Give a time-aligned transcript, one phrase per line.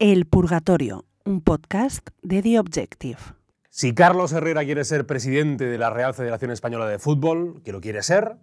[0.00, 3.18] El Purgatorio, un podcast de The Objective.
[3.68, 7.82] Si Carlos Herrera quiere ser presidente de la Real Federación Española de Fútbol, que lo
[7.82, 8.36] quiere ser,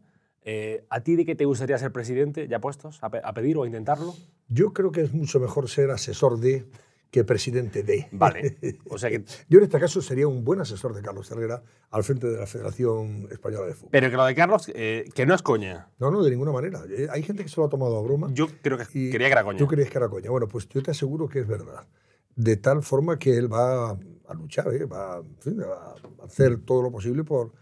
[0.43, 2.47] eh, ¿a ti de qué te gustaría ser presidente?
[2.47, 4.13] ¿Ya puestos a, pe- a pedir o a intentarlo?
[4.49, 6.67] Yo creo que es mucho mejor ser asesor de
[7.11, 8.07] que presidente de.
[8.11, 8.57] Vale.
[8.89, 12.03] O sea que, Yo en este caso sería un buen asesor de Carlos Herrera al
[12.03, 13.89] frente de la Federación Española de Fútbol.
[13.91, 15.89] pero que lo de Carlos, eh, que no es coña.
[15.99, 16.81] No, no, de ninguna manera.
[16.89, 18.29] Eh, Hay gente que se lo ha tomado a broma.
[18.33, 19.57] Yo creo que quería que era coña.
[19.57, 20.29] Tú creías que era coña.
[20.29, 21.87] Bueno, pues yo te aseguro que es verdad.
[22.35, 24.85] De tal forma que él va a luchar, ¿eh?
[24.85, 27.53] va, en fin, va a hacer todo lo posible por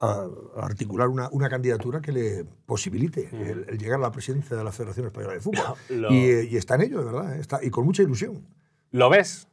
[0.00, 0.26] a-
[0.56, 4.62] a articular una, una candidatura que le posibilite el, el llegar a la presidencia de
[4.64, 5.64] la Federación Española de Fútbol.
[5.88, 7.36] Lo- Y, eh, y está en ello, de verdad.
[7.36, 7.40] ¿eh?
[7.40, 8.46] Está, y con mucha ilusión.
[8.90, 9.48] ¿Lo ves?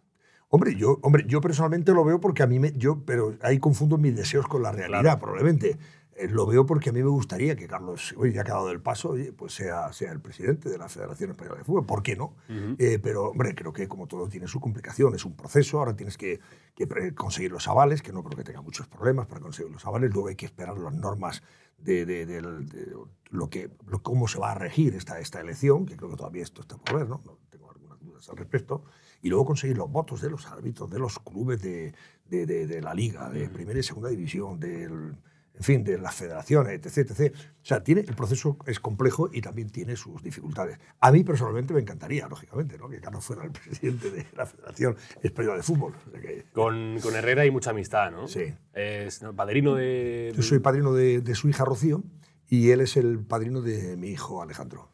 [0.50, 2.72] Hombre, yo, hombre, yo personalmente lo veo porque a mí me.
[2.74, 5.20] Yo, pero ahí confundo mis deseos con la realidad, Claro.
[5.20, 5.78] probablemente.
[6.20, 8.72] Eh, lo veo porque a mí me gustaría que Carlos, oye, ya que ha dado
[8.72, 11.86] el paso, oye, pues sea, sea el presidente de la Federación Española de Fútbol.
[11.86, 12.34] ¿Por qué no?
[12.80, 15.78] Eh, pero, hombre, creo que como todo tiene su complicación, es un proceso.
[15.78, 16.40] Ahora tienes que,
[16.74, 20.12] que conseguir los avales, que no creo que tenga muchos problemas para conseguir los avales.
[20.12, 21.44] Luego hay que esperar las normas
[21.78, 22.94] de, de- del- de
[23.30, 26.42] lo que, lo- cómo se va a regir esta, esta elección, que creo que todavía
[26.42, 27.22] esto está por ver, ¿no?
[27.26, 28.84] No tengo algunas dudas al respecto
[29.28, 31.94] y luego conseguir los votos de los árbitros, de los clubes de,
[32.30, 35.16] de- de- de la liga, de primera y segunda división, del,
[35.54, 37.36] en fin, de las federaciones, etc, etc.
[37.36, 40.78] O sea, tiene, el proceso es complejo y también tiene sus dificultades.
[41.02, 42.88] A mí personalmente me encantaría, lógicamente, ¿no?
[42.88, 45.94] que Carlos fuera el presidente de la Federación Española de Fútbol.
[46.08, 48.28] O sea que Con, con Herrera hay mucha amistad, ¿no?
[48.28, 48.54] Sí.
[48.74, 49.36] Es ¿no?
[49.36, 50.32] padrino de...
[50.36, 52.04] yo soy padrino de, de su hija Rocío
[52.48, 54.90] y él es el padrino de mi hijo Alejandro.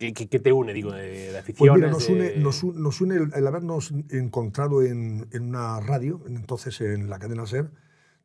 [0.00, 1.76] ¿Qué, te une, digo, de, de Pues aficiones?
[1.76, 6.22] mira, nos de- une, nos, nos une el, el habernos encontrado en, en una radio,
[6.26, 7.70] entonces en la cadena SER.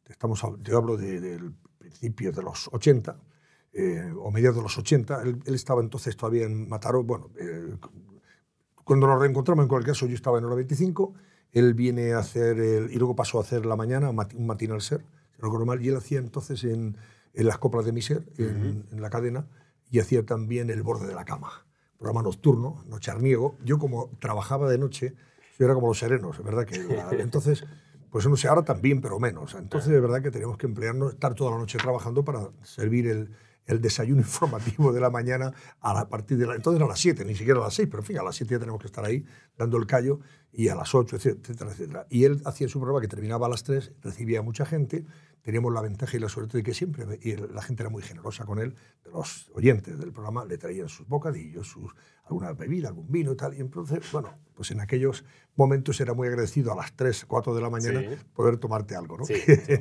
[0.07, 3.17] Estamos, yo hablo de- del principio de los 80,
[3.73, 5.21] eh, o mediados de los 80.
[5.23, 7.03] Él, él estaba entonces todavía en Mataró.
[7.03, 7.75] Bueno, eh,
[8.85, 11.13] cuando nos reencontramos, en cualquier caso, yo estaba en hora 25.
[11.51, 14.47] Él viene a hacer, el- y luego pasó a hacer la mañana, un mati- un
[14.47, 16.95] matinal SER, si no recuerdo mal, y él hacía entonces en,
[17.33, 19.45] en las coplas de mi SER, en, en la cadena,
[19.91, 21.65] y hacía también El borde de la cama,
[21.97, 23.55] programa nocturno, nocharniego.
[23.63, 25.13] Yo como trabajaba de noche,
[25.57, 27.63] yo era como los serenos, es verdad que la- entonces,
[28.09, 29.53] pues no sé, ahora también, pero menos.
[29.55, 33.29] Entonces, es verdad que teníamos que emplearnos, estar toda la noche trabajando para servir el,
[33.65, 36.99] el desayuno informativo de la mañana a, la, a partir de la, entonces a las
[36.99, 38.87] 7, ni siquiera a las 6, pero en fin, a las 7 ya tenemos que
[38.87, 39.25] estar ahí
[39.57, 40.19] dando el callo
[40.51, 42.07] y a las 8, etcétera, etcétera.
[42.09, 45.05] Y él hacía su programa que terminaba a las 3, recibía mucha gente,
[45.41, 48.45] teníamos la ventaja y la suerte de que siempre, y la gente era muy generosa
[48.45, 48.75] con él,
[49.11, 51.93] los oyentes del programa, le traían sus bocadillos, sus,
[52.25, 55.23] alguna bebida, algún vino y tal, y entonces, bueno, pues en aquellos
[55.55, 58.07] momentos era muy agradecido a las 3, 4 de la mañana Sí.
[58.33, 59.25] poder tomarte algo, ¿no?
[59.25, 59.33] Sí,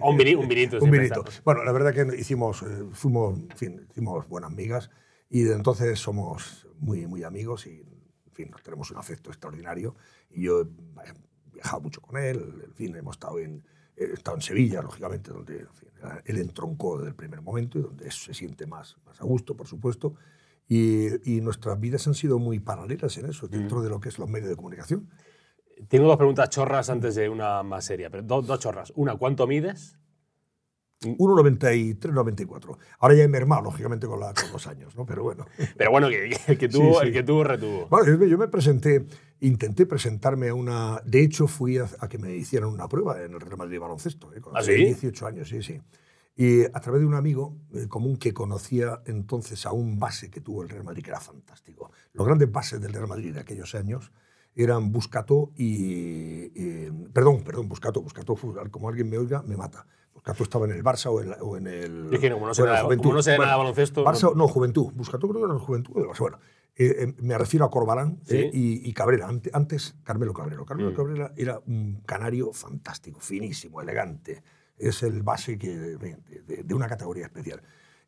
[0.03, 0.79] un, vini- un vinito.
[0.83, 1.25] un vinito.
[1.45, 4.91] Bueno, la verdad que hicimos, eh, fuimos, en fin, hicimos buenas migas
[5.31, 9.95] y de entonces somos muy, muy amigos y, en fin, nos tenemos un afecto extraordinario.
[10.31, 10.67] Y yo he
[11.55, 13.65] viajado mucho con él, en fin, hemos estado en,
[13.97, 15.89] he estado en Sevilla, lógicamente, donde en fin,
[16.25, 19.67] él entroncó desde el primer momento y donde se siente más, más a gusto, por
[19.69, 20.15] supuesto.
[20.67, 24.19] Y, y nuestras vidas han sido muy paralelas en eso, dentro de lo que es
[24.19, 25.11] los medios de comunicación.
[25.89, 28.93] Tengo dos preguntas chorras antes de una más seria, pero do- dos chorras.
[28.97, 29.99] Una, ¿cuánto mides?
[31.03, 32.79] 1,93, 94.
[33.01, 35.05] Ahora ya he mermado, lógicamente, con, la- con los años, ¿no?
[35.05, 35.45] Pero bueno.
[35.77, 37.07] Pero bueno, que, el que tuvo, Sí, sí.
[37.09, 37.87] el que tuvo retuvo.
[37.89, 39.05] Bueno, yo, me- presenté,
[39.41, 41.03] intenté presentarme a una.
[41.05, 43.79] De hecho, fui a, a que me hicieran una prueba en el Real Madrid de
[43.81, 44.41] baloncesto, ¿eh?
[44.41, 44.77] cuando ¿Ah, sí?
[44.77, 45.79] 18 años, sí, sí.
[46.37, 50.41] Y a través de un amigo eh, común que conocía entonces a un base que
[50.41, 51.93] tuvo el Real Madrid, que era fantástico.
[52.13, 54.11] Los grandes bases del Real Madrid de aquellos años
[54.57, 56.51] eran Buscato y.
[56.55, 58.03] y- perdón, perdón, Buscato.
[58.03, 58.37] Buscato,
[58.71, 59.87] como alguien me oiga, me mata.
[60.13, 62.09] Buscato estaba en el Barça o en, la- o en el.
[62.13, 63.03] Es que como no sé nada- Juventud.
[63.05, 64.93] como no sé nada de baloncesto, Barça, no- no, Juventud.
[64.95, 65.93] Buscato creo que era el Juventud.
[66.19, 66.39] Bueno,
[66.77, 68.37] eh, eh, me refiero a Corbalán Sí.
[68.39, 69.29] eh, y, y Cabrera.
[69.29, 70.65] Ante- Antes, Carmelo Cabrero.
[70.67, 70.95] Carmelo Mm.
[70.97, 74.43] Cabrera era un canario fantástico, finísimo, elegante.
[74.77, 77.63] Es el base que, de, una categoría especial.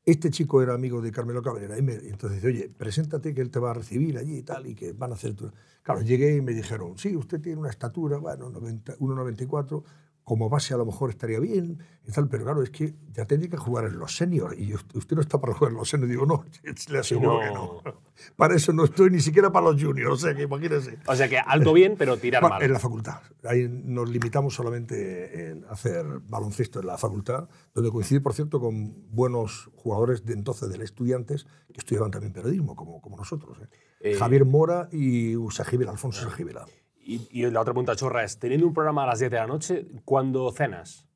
[0.04, 3.59] Este chico era amigo de Carmelo Cabrera y me, entonces oye, preséntate que él te
[3.59, 5.34] va a recibir allí y tal, y que van a hacer...
[5.34, 5.53] tu-".
[5.82, 9.83] Claro, llegué y me dijeron, sí, usted tiene una estatura, bueno, 90 1,94,
[10.26, 13.48] como base a lo mejor estaría bien y tal, pero claro, es que ya tendría
[13.48, 16.10] que jugar en los seniors y usted no está para jugar en los seniors.
[16.10, 16.44] Digo, no,
[16.90, 17.40] le aseguro No.
[17.40, 17.82] que no.
[18.36, 20.98] Para eso no estoy ni siquiera para los juniors, o sea que imagínese.
[21.06, 22.60] O sea que alto bien, pero tirar mal.
[22.60, 23.20] en la facultad.
[23.44, 28.94] Ahí nos limitamos solamente en hacer baloncesto en la facultad, donde coincidí, por cierto, con
[29.14, 33.58] buenos jugadores de entonces del Estudiantes que estudiaban también periodismo, como, como nosotros.
[33.62, 33.68] ¿eh?
[34.00, 36.64] Eh, Javier Mora y Usagibela, Alfonso Usagibela.
[37.08, 39.47] Y, y la otra pregunta chorra es, teniendo un programa a las 10 de la
[39.47, 41.06] noche, ¿cuándo cenas?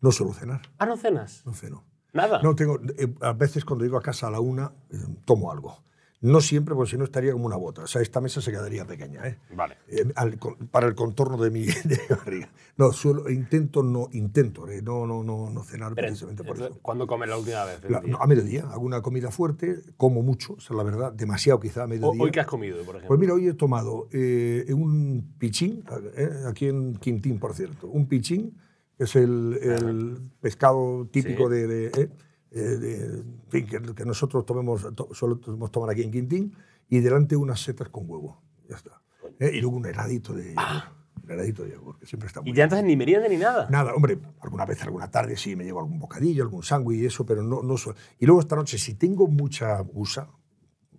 [0.00, 1.42] No suelo cenar, Ah, ¿no cenas?
[1.44, 1.84] no ceno.
[2.12, 2.40] Nada.
[2.42, 5.82] No, tengo, eh, a veces cuando llego a casa a la una, eh, tomo algo.
[6.22, 7.82] No siempre, porque si no estaría como una bota.
[7.82, 9.38] O sea, esta mesa se quedaría pequeña, ¿eh?
[9.56, 9.76] Vale.
[9.88, 10.38] Eh, al-
[10.70, 12.48] para el contorno de mi, de barriga.
[12.76, 14.80] No, suelo, intento no, intento, ¿eh?
[14.82, 16.78] no, no, no, no cenar Pero, precisamente por eso.
[16.80, 17.80] ¿Cuándo comes la última vez?
[17.90, 21.82] La- no, a mediodía, hago una comida fuerte, como mucho, es la verdad, demasiado quizá
[21.82, 22.22] a O- mediodía.
[22.22, 23.08] ¿Hoy qué has comido, por ejemplo?
[23.08, 25.84] Pues mira, hoy he tomado eh, un pichín,
[26.16, 28.56] eh, aquí en Quintín, por cierto, un pichín,
[28.96, 31.54] que es el, el pescado típico Sí.
[31.56, 32.10] de, de,
[32.54, 36.54] eh, eh, que, que nosotros tomemos, to- solo podemos tomar aquí en Quintín,
[36.88, 38.42] y delante unas setas con huevo.
[38.68, 39.00] Ya está.
[39.38, 40.82] Eh, y luego un heladito de yogur,
[41.24, 43.68] un heladito de yogur, que siempre está muy ¿Y ya entonces ni merienda ni nada?
[43.70, 47.24] Nada, hombre, alguna vez, alguna tarde sí me llevo algún bocadillo, algún sándwich y eso,
[47.24, 50.28] pero no, no so- Y luego esta noche, si tengo mucha gusa,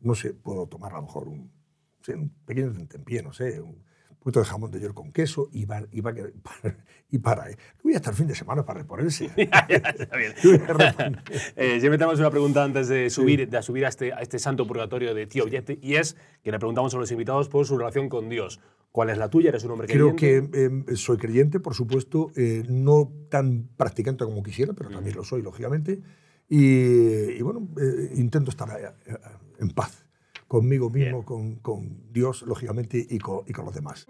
[0.01, 1.51] no sé, puedo tomar a lo mejor un,
[2.07, 3.83] un pequeño tentempié, no sé, un
[4.23, 6.13] poquito de jamón de york con queso y, va, y, va
[7.21, 7.49] para.
[7.49, 7.57] ¿eh?
[7.83, 9.25] Voy hasta el fin de semana para reponerse.
[9.37, 10.33] Está bien.
[10.43, 11.23] Voy a reponer.
[11.55, 15.27] Eh, una pregunta antes de subir, de subir a, este, a este santo purgatorio de
[15.27, 18.59] Tío Objective, y es que le preguntamos a los invitados por su relación con Dios.
[18.91, 19.49] ¿Cuál es la tuya?
[19.49, 20.51] ¿Eres un hombre Creo creyente?
[20.51, 25.23] que eh, soy creyente, por supuesto, eh, no tan practicante como quisiera, pero también lo
[25.23, 26.01] soy, lógicamente.
[26.47, 27.67] Y, y bueno,
[28.15, 28.95] intento estar
[29.59, 30.02] en paz
[30.53, 34.05] conmigo mismo, con, con Dios, lógicamente, y con, y con los demás.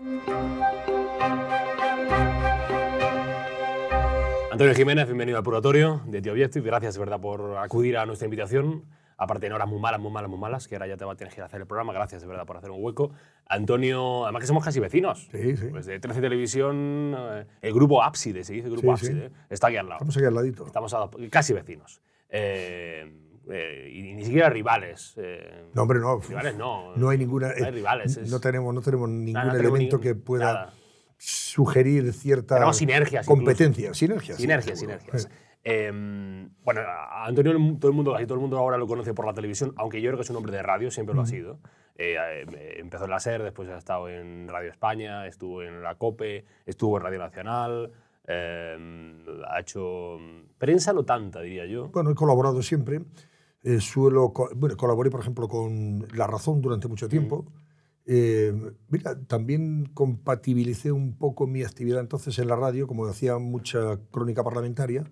[4.52, 6.66] Antonio Jiménez, bienvenido al Purgatorio de Tío Objective.
[6.66, 8.84] Gracias, de verdad, por acudir a nuestra invitación.
[9.16, 11.16] Aparte, en horas muy malas, muy malas, muy malas, que ahora ya te va a
[11.16, 11.94] tener que ir a hacer el programa.
[11.94, 13.12] Gracias, de verdad, por hacer un hueco.
[13.48, 15.30] Antonio, además que somos casi vecinos.
[15.32, 15.68] Sí, sí.
[15.72, 19.22] Pues de 13 Televisión, eh, el grupo Ábside, se dice, el grupo Sí, sí.
[19.50, 20.00] Está aquí al lado.
[20.00, 20.66] Estamos aquí al ladito.
[20.68, 22.02] Estamos a- casi vecinos.
[22.28, 25.14] Eh, eh, y ni siquiera rivales.
[25.18, 26.20] eh, No, hombre, no.
[26.20, 26.96] Rivales no.
[26.96, 27.48] No hay ninguna.
[27.50, 28.18] No hay eh, rivales.
[28.18, 30.74] es- No tenemos, no tenemos ningún nada, no tenemos elemento que pueda nada.
[31.18, 33.26] sugerir cierta Tenemos sinergias.
[33.26, 33.94] competencia.
[33.94, 34.38] Sinergias.
[34.38, 35.30] Sinergias, sinergias.
[35.66, 35.90] Eh,
[36.64, 39.34] bueno, a Antonio, todo el mundo, casi todo el mundo ahora lo conoce por la
[39.34, 41.60] televisión, aunque yo creo que es un hombre de radio, siempre lo ha sido.
[41.96, 45.96] Eh, eh, empezó en la SER, después ha estado en Radio España, estuvo en la
[45.96, 47.92] COPE, estuvo en Radio Nacional,
[48.28, 49.14] eh,
[49.48, 51.88] ha hecho mm, prensa no tanta, diría yo.
[51.90, 53.00] Bueno, he colaborado siempre.
[53.64, 57.46] Eh, suelo, bueno, colaboré, por ejemplo, con La Razón durante mucho tiempo.
[58.06, 58.54] Eh,
[58.90, 64.44] mira, también compatibilicé un poco mi actividad entonces en la radio, como hacía mucha crónica
[64.44, 65.10] parlamentaria,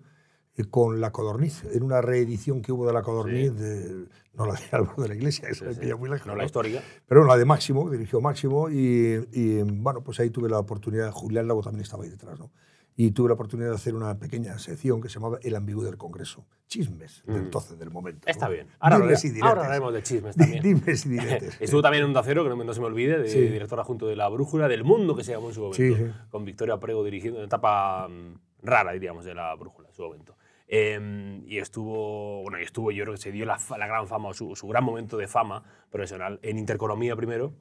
[0.56, 1.64] eh, con La Codorniz.
[1.72, 5.14] En una reedición que hubo de La Codorniz, de, no la de Álvaro de la
[5.14, 6.26] Iglesia, me pilla muy lejos.
[6.26, 6.44] No la ¿no?
[6.44, 6.82] histórica.
[7.06, 11.48] Pero la de Máximo, dirigió Máximo, y, y, bueno, pues ahí tuve la oportunidad, Julián
[11.48, 12.50] Lago también estaba ahí detrás, ¿no?
[12.94, 15.96] Y tuve la oportunidad de hacer una pequeña sección que se llamaba El ambiguo del
[15.96, 16.44] Congreso.
[16.66, 18.26] Chismes, de entonces, del momento.
[18.26, 18.30] Mm.
[18.30, 18.66] Está bien.
[18.80, 20.62] Ahora, Dimes y ahora hablaremos de chismes también.
[20.62, 21.16] Dimes y.
[21.60, 23.40] Estuvo también en Onda Cero, que no, no se me olvide, de Sí.
[23.40, 26.04] directora junto de La Brújula del Mundo, que se llamó en su momento, Sí, sí.
[26.30, 30.36] con Victoria Prego dirigiendo, una etapa mm, rara, diríamos, de La Brújula en su momento.
[30.68, 34.34] Eh, y estuvo, bueno, y estuvo, yo creo que se dio la, gran fama, o
[34.34, 37.52] su, su gran momento de fama profesional en Intereconomía primero,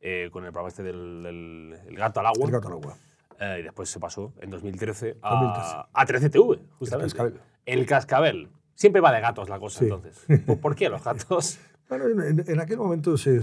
[0.00, 2.44] eh, con el programa este del, del- El Gato al Agua.
[2.46, 2.96] El gato al agua.
[3.40, 5.76] Eh, y después se pasó en 2013 2013.
[5.76, 7.12] a, a 13TV, justamente.
[7.14, 7.40] Cascabel.
[7.66, 8.48] El Cascabel.
[8.74, 9.84] Siempre va de gatos la cosa, Sí.
[9.86, 10.24] entonces.
[10.60, 11.58] ¿Por, qué los gatos?
[11.88, 13.42] Bueno, en, en- aquel momento se- eh,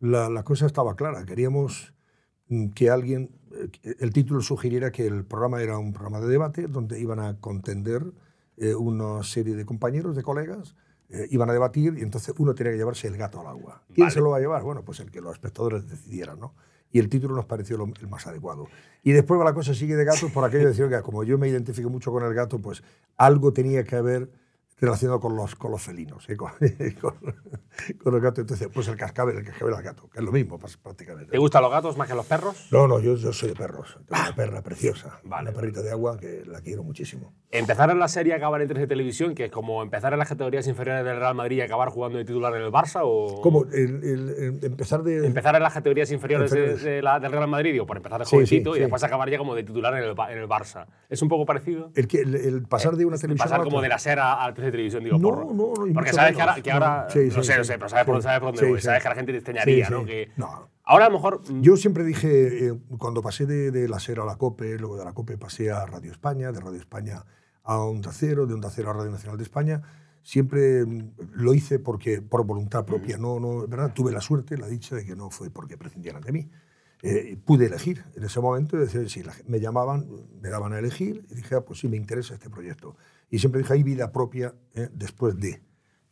[0.00, 1.24] la, la cosa estaba clara.
[1.24, 1.94] Queríamos
[2.48, 3.30] mm, que alguien,
[3.84, 7.38] eh, el título sugiriera que el programa era un programa de debate donde iban a
[7.38, 8.02] contender
[8.56, 10.74] eh, una serie de compañeros, de colegas,
[11.08, 13.84] eh, iban a debatir y entonces uno tenía que llevarse el gato al agua.
[13.94, 14.10] ¿Quién Vale.
[14.14, 14.62] se lo va a llevar?
[14.64, 16.54] Bueno, pues el que los espectadores decidieran, ¿no?
[16.92, 18.68] Y el título nos pareció el más adecuado.
[19.02, 21.48] Y después la cosa sigue de gatos por aquello de decir que como yo me
[21.48, 22.82] identifico mucho con el gato, pues
[23.16, 24.30] algo tenía que haber
[24.78, 26.36] relacionado con los, con los felinos, ¿eh?
[26.36, 26.50] con,
[27.00, 27.14] con,
[28.02, 28.40] con los gatos.
[28.40, 31.30] Entonces, pues el cascabel, el cascabel al gato, que es lo mismo prácticamente.
[31.32, 32.68] ¿Te gustan los gatos más que los perros?
[32.70, 33.98] No, no, yo, yo soy de perros.
[34.06, 35.48] Tengo una perra preciosa, Vale.
[35.50, 37.32] una perrita de agua que la quiero muchísimo.
[37.50, 40.28] Empezar en la serie y acabar en 13 Televisión, que es como empezar en las
[40.28, 43.64] categorías inferiores del Real Madrid y acabar jugando de titular en el Barça, o ¿Cómo?
[43.72, 45.26] El, el- el empezar de...
[45.26, 48.26] empezar en las categorías inferiores de- de la- del Real Madrid, digo, por empezar de
[48.26, 50.86] Sí, jovencito sí, y después acabar ya como de titular en el, en el Barça.
[51.08, 51.90] ¿Es un poco parecido?
[51.94, 52.24] El, que,
[52.68, 55.28] pasar de una televisión Pasar a como de la SER a, 13 Televisión, digo, No,
[55.28, 56.48] por- no, no, Porque sabes que menos.
[56.50, 57.68] ahora, que ahora No, sí, sí, sé, lo sí.
[57.72, 60.04] sé, pero sabes por, sabes por dónde voy, sabes que la gente te extrañaría, ¿no?
[60.04, 60.68] Que No.
[60.84, 61.42] ahora a lo mejor...
[61.50, 64.96] mm, Yo siempre dije, eh, cuando pasé de, de la SER a la COPE, luego
[64.96, 67.24] de la COPE pasé a Radio España, de Radio España
[67.64, 69.82] a Onda Cero, de Onda Cero a Radio Nacional de España,
[70.22, 73.16] siempre mm, lo hice porque, por voluntad propia.
[73.18, 73.92] No, no, ¿verdad?
[73.94, 76.50] Tuve la suerte, la dicha de que no fue porque prescindieran de mí.
[77.02, 80.06] Eh, pude elegir en ese momento, es decir, si la me llamaban,
[80.40, 82.96] me daban a elegir y dije, ah, pues sí, me interesa este proyecto.
[83.30, 85.62] Y siempre dije, hay vida propia eh, después de.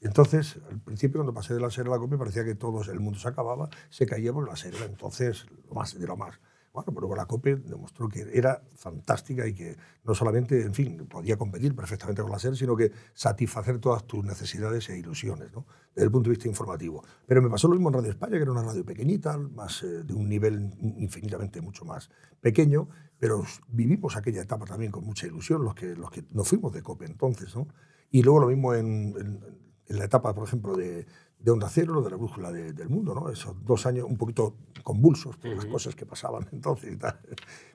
[0.00, 3.00] Entonces, al principio, cuando pasé de la SER a la COPE, parecía que todo el
[3.00, 4.74] mundo se acababa, se caía por la SER.
[4.74, 6.38] era Entonces, lo más de lo más.
[6.74, 11.06] Bueno, pero luego la COPE demostró que era fantástica y que no solamente, en fin,
[11.06, 15.66] podía competir perfectamente con la SER, sino que satisfacer todas tus necesidades e ilusiones, ¿no?
[15.94, 17.04] desde el punto de vista informativo.
[17.26, 20.02] Pero me pasó lo mismo en Radio España, que era una radio pequeñita, más, eh,
[20.02, 22.88] de un nivel infinitamente mucho más pequeño,
[23.20, 26.82] pero vivimos aquella etapa también con mucha ilusión, los que, los que nos fuimos de
[26.82, 27.54] COPE entonces.
[27.54, 27.68] ¿no?
[28.10, 29.14] Y luego lo mismo en,
[29.86, 31.06] en la etapa, por ejemplo, de,
[31.44, 33.28] de Onda Cero, de la brújula del mundo, ¿no?
[33.28, 37.20] Esos dos años un poquito convulsos por las cosas que pasaban entonces y tal.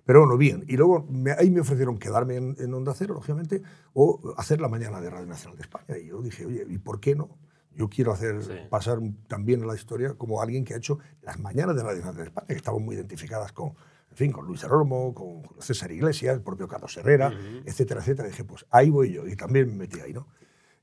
[0.03, 0.65] Pero bueno, bien.
[0.67, 1.07] Y luego
[1.37, 3.61] ahí me ofrecieron quedarme en, Onda Cero, lógicamente,
[3.93, 5.99] o hacer la mañana de Radio Nacional de España.
[5.99, 7.37] Y yo dije, oye, ¿y por qué no?
[7.75, 11.83] Yo quiero hacer pasar también la historia como alguien que ha hecho las mañanas de
[11.83, 13.67] Radio Nacional de España, que estaban muy identificadas con,
[14.09, 17.31] en fin, con Luis Romo, con César Iglesias, el propio Carlos Herrera,
[17.65, 18.27] etcétera, etcétera.
[18.29, 19.27] Y dije, pues ahí voy yo.
[19.27, 20.27] Y también me metí ahí, ¿no?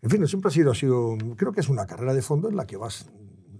[0.06, 2.54] En fin, siempre ha sido, ha sido, creo que es una carrera de fondo en
[2.54, 3.10] la que vas,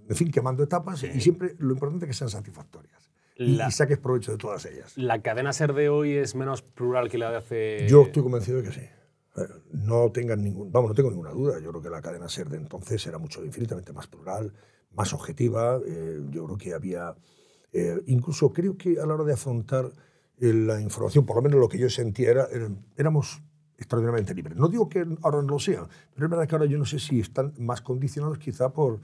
[0.07, 3.11] en fin, quemando etapas y siempre lo importante es que sean satisfactorias.
[3.35, 4.97] y, saques provecho de todas ellas.
[4.97, 7.87] ¿La cadena SER de hoy es menos plural que la de hace...?
[7.89, 8.79] Yo estoy convencido de que sí.
[8.79, 9.41] Eh,
[9.73, 11.59] no tengan ningún, vamos, no tengo ninguna duda.
[11.59, 14.53] Yo creo que la cadena SER de entonces era mucho, infinitamente más plural,
[14.93, 15.81] más objetiva.
[15.85, 17.13] Eh, yo creo que había,
[17.73, 19.91] eh, incluso creo que a la hora de afrontar
[20.37, 22.47] la información, por lo menos lo que yo sentía era,
[22.95, 23.41] éramos
[23.77, 24.57] extraordinariamente libres.
[24.57, 26.99] No digo que ahora no lo sean, pero es verdad que ahora yo no sé
[26.99, 28.99] si están más condicionados quizá por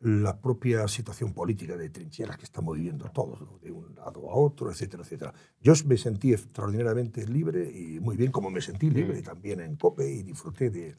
[0.00, 4.70] la propia situación política de trincheras que estamos viviendo todos, de un lado a otro,
[4.70, 5.32] etcétera, etcétera.
[5.60, 9.24] Yo me sentí extraordinariamente libre y muy bien como me sentí libre mm.
[9.24, 10.96] también en COPE y disfruté de,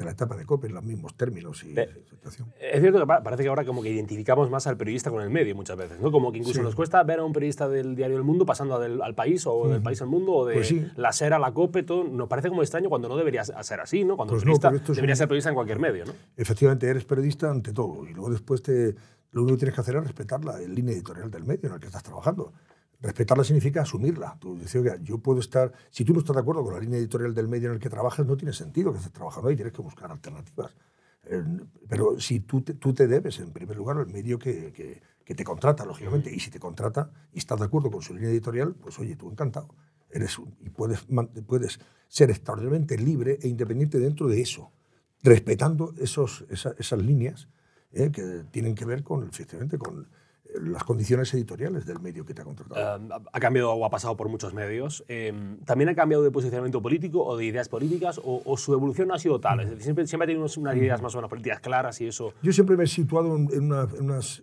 [0.00, 1.74] de la etapa de COPE en los mismos términos y
[2.08, 2.48] situación.
[2.58, 5.54] Es cierto que parece que ahora como que identificamos más al periodista con el medio
[5.54, 6.10] muchas veces, ¿no?
[6.10, 9.14] Como que incluso nos cuesta ver a un periodista del diario El Mundo pasando al
[9.14, 12.04] país o del país al mundo o de pues la SER a la COPE, todo
[12.04, 14.16] nos parece como extraño cuando no debería ser así, ¿no?
[14.16, 16.14] Cuando pues periodista debería ser periodista en cualquier medio, ¿no?
[16.34, 18.94] Efectivamente, eres periodista ante todo y luego después te,
[19.32, 21.80] lo único que tienes que hacer es respetar la línea editorial del medio en el
[21.80, 22.54] que estás trabajando.
[23.00, 24.36] Respetarla significa asumirla.
[24.38, 27.34] Tú dices, yo puedo estar, si tú no estás de acuerdo con la línea editorial
[27.34, 29.80] del medio en el que trabajas, no tiene sentido que estés trabajando ahí, tienes que
[29.80, 30.74] buscar alternativas.
[31.24, 31.42] Eh,
[31.88, 35.34] pero si tú te, tú te debes, en primer lugar, al medio que, que, que,
[35.34, 38.74] te contrata, lógicamente, y si te contrata y estás de acuerdo con su línea editorial,
[38.74, 39.74] pues oye, tú encantado.
[40.10, 41.06] Eres un, y puedes,
[41.46, 44.72] puedes ser extraordinariamente libre e independiente dentro de eso,
[45.22, 47.48] respetando esos, esas líneas
[47.92, 50.08] eh, que tienen que ver con, efectivamente, con
[50.60, 52.96] las condiciones editoriales del medio que te ha contratado.
[52.96, 55.04] Eh, ha cambiado o ha pasado por muchos medios.
[55.08, 55.32] Eh,
[55.64, 59.18] ¿También ha cambiado de posicionamiento político o de ideas políticas o, su evolución no ha
[59.18, 59.60] sido tal?
[59.60, 62.34] Es decir, siempre, siempre ha tenido unas ideas más o menos políticas claras y eso...
[62.42, 64.42] Yo siempre me he situado en, unas,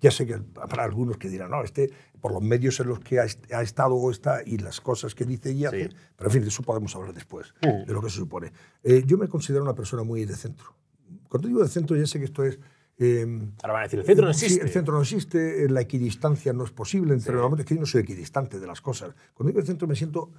[0.00, 1.90] Ya sé que para algunos que dirán, no, este
[2.22, 5.52] por los medios en los que ha, estado o está y las cosas que dice
[5.52, 8.52] y hace, pero en fin, de eso podemos hablar después, de lo que se supone.
[8.84, 10.76] Eh, yo me considero una persona muy de centro.
[11.28, 12.60] Cuando digo de centro ya sé que esto es
[13.02, 14.62] Em, Ahora van a decir, el centro no existe.
[14.62, 17.14] el centro no existe, la equidistancia no es posible.
[17.14, 17.40] Entre sí.
[17.58, 19.14] es que yo no soy equidistante de las cosas.
[19.34, 20.30] Cuando digo el centro me siento,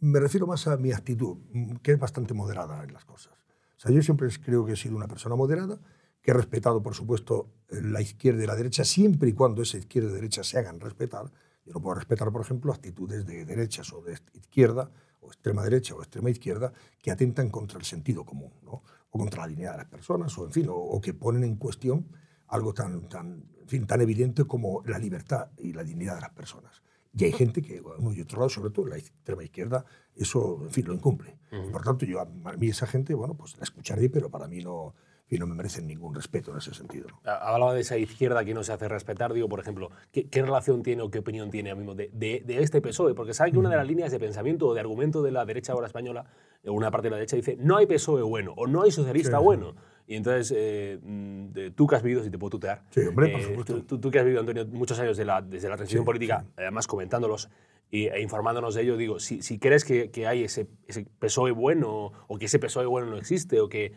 [0.00, 1.38] me refiero más a mi actitud,
[1.82, 3.32] que es bastante moderada en las cosas.
[3.76, 5.80] O sea, yo siempre creo que he sido una persona moderada,
[6.20, 10.10] que he respetado, por supuesto, la izquierda y la derecha, siempre y cuando esa izquierda
[10.10, 11.24] y derecha se hagan respetar.
[11.64, 15.94] Yo no puedo respetar, por ejemplo, actitudes de derechas o de izquierda, o extrema derecha
[15.94, 18.52] o extrema izquierda, que atentan contra el sentido común.
[18.62, 18.82] ¿no?
[19.12, 22.06] O contra la dignidad de las personas, o en fin, o, que ponen en cuestión
[22.48, 26.30] algo tan, tan, en fin, tan evidente como la libertad y la dignidad de las
[26.30, 26.82] personas.
[27.14, 29.84] Y hay gente que, uno y otro lado, sobre todo la extrema izquierda,
[30.16, 31.36] eso, en fin, lo incumple.
[31.70, 34.94] Por tanto, yo a mí esa gente, bueno, pues la escucharé, pero para mí no,
[35.32, 37.06] y no me merecen ningún respeto en ese sentido.
[37.24, 39.32] Hablaba de esa izquierda que no se hace respetar.
[39.32, 42.82] Digo, por ejemplo, ¿qué, relación tiene o qué opinión tiene ahora mismo de, de, este
[42.82, 43.14] PSOE?
[43.14, 45.72] Porque sabe que una de las líneas de pensamiento o de argumento de la derecha
[45.72, 46.26] ahora española,
[46.64, 49.74] una parte de la derecha dice, no hay PSOE bueno o no hay socialista bueno.
[50.06, 53.40] Y entonces, eh, mm, tú que has vivido, si te puedo tutear, sí, hombre, por
[53.40, 53.98] eh, supuesto.
[53.98, 57.48] Tú, que has vivido, Antonio, muchos años de la, desde la transición política, además comentándolos,
[57.94, 62.10] e informándonos de ello, digo, si, si crees que, que, hay ese, ese PSOE bueno
[62.26, 63.92] o que ese PSOE bueno no existe, o que,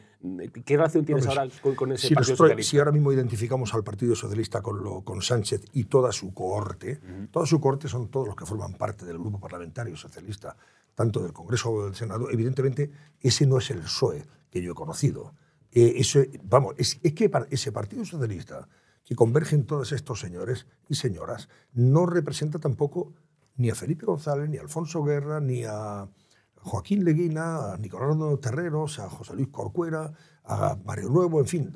[0.66, 1.48] ¿qué relación tienes ahora
[1.78, 2.72] con, ese si Partido Socialista?
[2.72, 7.00] Si ahora mismo identificamos al Partido Socialista con, lo, con Sánchez y toda su cohorte,
[7.32, 10.58] toda su cohorte son todos los que forman parte del grupo parlamentario socialista,
[10.94, 14.76] tanto del Congreso como del Senado, evidentemente ese no es el PSOE que yo he
[14.76, 15.34] conocido.
[15.78, 16.02] Eh,
[16.44, 18.68] vamos, es, es que ese Partido Socialista
[19.04, 23.14] que convergen todos estos señores y señoras no representa tampoco
[23.58, 26.08] ni a Felipe González, ni a Alfonso Guerra, ni a
[26.56, 30.14] Joaquín Leguina, a Nicolás Terreros, a José Luis Corcuera,
[30.46, 31.74] a Mario Nuevo, en fin,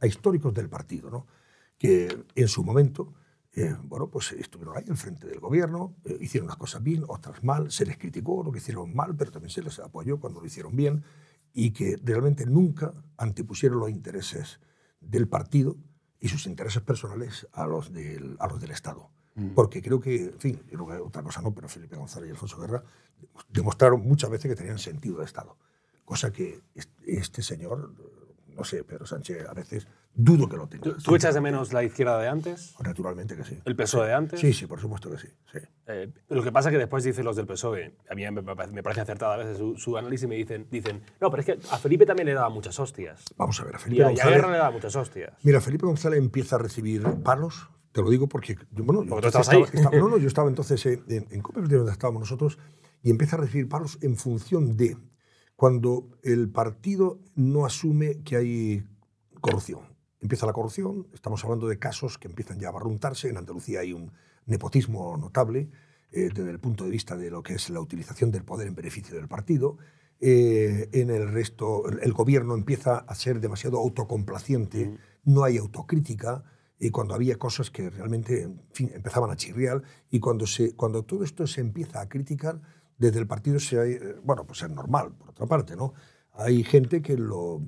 [0.00, 1.26] a, históricos del partido, ¿no?
[1.78, 3.12] que en su momento
[3.56, 7.44] eh, bueno, pues estuvieron ahí al frente del gobierno, eh, hicieron las cosas bien, otras
[7.44, 10.46] mal, se les criticó lo que hicieron mal, pero también se les apoyó cuando lo
[10.46, 11.04] hicieron bien,
[11.54, 14.60] y que realmente nunca antepusieron los intereses
[15.00, 15.76] del partido
[16.20, 19.10] y sus intereses personales a los del, a los del Estado.
[19.56, 22.60] Porque creo que, en fin, creo que otra cosa no, pero Felipe González y Alfonso
[22.60, 22.84] Guerra
[23.48, 25.56] demostraron muchas veces que tenían sentido de Estado.
[26.04, 26.60] Cosa que
[27.04, 27.92] este señor,
[28.54, 30.84] no sé, Pedro Sánchez, a veces dudo que lo tenga.
[30.84, 32.74] ¿Tú, tú echas de menos la izquierda de antes?
[32.82, 33.58] Naturalmente que sí.
[33.64, 34.40] ¿El PSOE de antes?
[34.40, 35.28] Sí, sí, por supuesto que sí.
[35.52, 35.58] sí.
[35.86, 38.82] Eh, lo que pasa es que después dicen los del PSOE, a mí me, me
[38.82, 41.78] parece acertada a veces su, su, análisis, me dicen, dicen, no, pero es que a
[41.78, 43.24] Felipe también le daba muchas hostias.
[43.36, 44.34] Vamos a ver, a Y Felipe y a González.
[44.36, 45.32] Guerra le daba muchas hostias.
[45.42, 49.62] Mira, Felipe González empieza a recibir palos, te lo digo porque, bueno, Porque tú ahí.
[49.72, 52.58] estaba- no, no, yo estaba entonces en, en, donde estábamos nosotros,
[53.02, 54.96] y empieza a recibir palos en función de
[55.56, 58.84] cuando el partido no asume que hay
[59.40, 59.93] corrupción.
[60.24, 63.92] Empieza la corrupción, estamos hablando de casos que empiezan ya a barruntarse, en Andalucía hay
[63.92, 64.10] un
[64.46, 65.68] nepotismo notable
[66.12, 68.74] eh, desde el punto de vista de lo que es la utilización del poder en
[68.74, 69.76] beneficio del partido.
[70.20, 76.42] Eh, en el resto, el, gobierno empieza a ser demasiado autocomplaciente, no hay autocrítica,
[76.78, 81.02] y cuando había cosas que realmente en fin, empezaban a chirriar, y cuando, se, cuando
[81.02, 82.62] todo esto se empieza a criticar,
[82.96, 85.92] desde el partido se hay, eh, bueno, pues es normal, por otra parte, ¿no?
[86.32, 87.60] Hay gente que lo,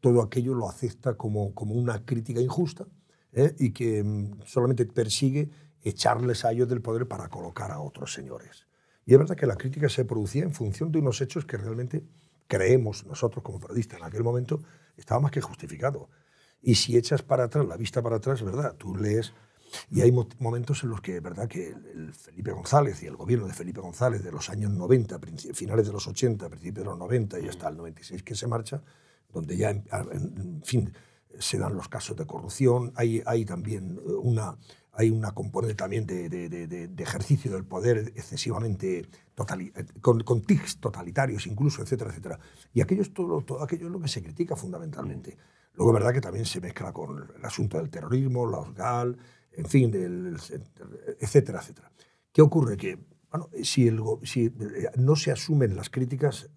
[0.00, 2.86] todo aquello lo acepta como, como una crítica injusta
[3.32, 3.54] ¿eh?
[3.58, 5.50] y que mm, solamente persigue
[5.82, 8.66] echarles a ellos del poder para colocar a otros señores.
[9.06, 12.04] Y es verdad que la crítica se producía en función de unos hechos que realmente
[12.46, 14.60] creemos nosotros como periodistas en aquel momento
[14.96, 16.08] estaba más que justificado.
[16.62, 18.74] Y si echas para atrás, la vista para atrás, ¿verdad?
[18.76, 19.32] Tú lees
[19.90, 21.48] y hay mo- momentos en los que, ¿verdad?
[21.48, 25.18] Que el, el Felipe González y el gobierno de Felipe González de los años 90,
[25.20, 28.46] princi- finales de los 80, principios de los 90 y hasta el 96 que se
[28.46, 28.82] marcha,
[29.32, 30.92] donde ya, en, fin,
[31.38, 34.56] se dan los casos de corrupción, hay, hay también eh, una,
[34.92, 39.06] hay una componente también de, de- de- de- ejercicio del poder excesivamente
[39.36, 42.38] totali- eh, con, con tics totalitarios incluso, etcétera, etcétera.
[42.74, 45.36] Y aquello es todo, todo aquello es lo que se critica fundamentalmente.
[45.74, 49.16] Luego, es verdad que también se mezcla con el asunto del terrorismo, la OSGAL,
[49.52, 50.36] en fin, del-
[51.20, 51.90] etcétera, etcétera.
[52.32, 52.76] ¿Qué ocurre?
[52.76, 52.98] Que
[53.30, 56.50] bueno, si, el si eh, no se asumen las críticas,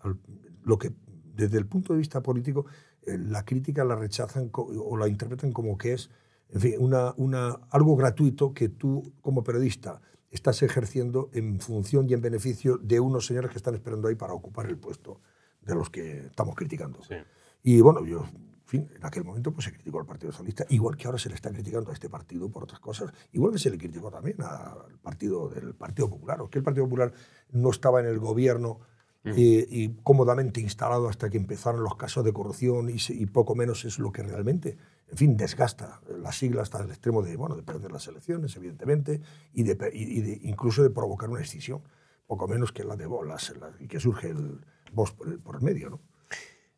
[0.64, 0.92] lo que
[1.34, 2.66] desde el punto de vista político,
[3.04, 6.10] eh, la crítica la rechazan o la interpretan como que es
[6.54, 12.14] en fin, una, una, algo gratuito que tú, como periodista, estás ejerciendo en función y
[12.14, 15.20] en beneficio de unos señores que están esperando ahí para ocupar el puesto
[15.62, 17.02] de los que estamos criticando.
[17.04, 17.16] Sí.
[17.64, 20.96] Y bueno, yo, en fin, en aquel momento pues se criticó al Partido Socialista, igual
[20.96, 23.70] que ahora se le está criticando a este partido por otras cosas, igual que se
[23.70, 27.14] le criticó también al partido del Partido Popular, o que el Partido Popular
[27.52, 28.80] no estaba en el gobierno
[29.26, 33.98] eh, y cómodamente instalado hasta que empezaron los casos de corrupción y, poco menos es
[34.00, 34.78] lo que realmente,
[35.10, 39.22] en fin, desgasta las siglas hasta el extremo de, bueno, de perder las elecciones, evidentemente,
[39.54, 41.82] y, de, y- incluso de provocar una excisión,
[42.28, 45.56] poco menos que la de bolas, la- y que surge el voz por el, por
[45.56, 46.00] el medio, ¿no?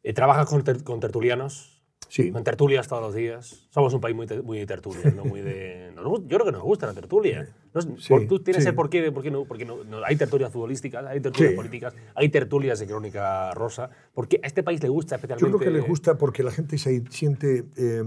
[0.03, 1.74] Eh, ¿Trabajas con, ter- con tertulianos?
[2.09, 2.31] Sí.
[2.31, 3.67] Con tertulias todos los días.
[3.71, 5.25] Somos un país muy, ter- muy tertulia, ¿no?
[5.25, 7.47] Muy de, nos yo creo que nos gusta la tertulia.
[7.97, 8.69] Sí, por- tú tienes sí.
[8.69, 9.45] el porqué de por qué no.
[9.45, 13.89] Porque no, no- hay tertulias futbolísticas, hay tertulias políticas, hay tertulias de crónica rosa.
[14.13, 15.57] porque a este país le gusta Yo especialmente?
[15.57, 18.03] creo que les gusta porque la gente se siente eh,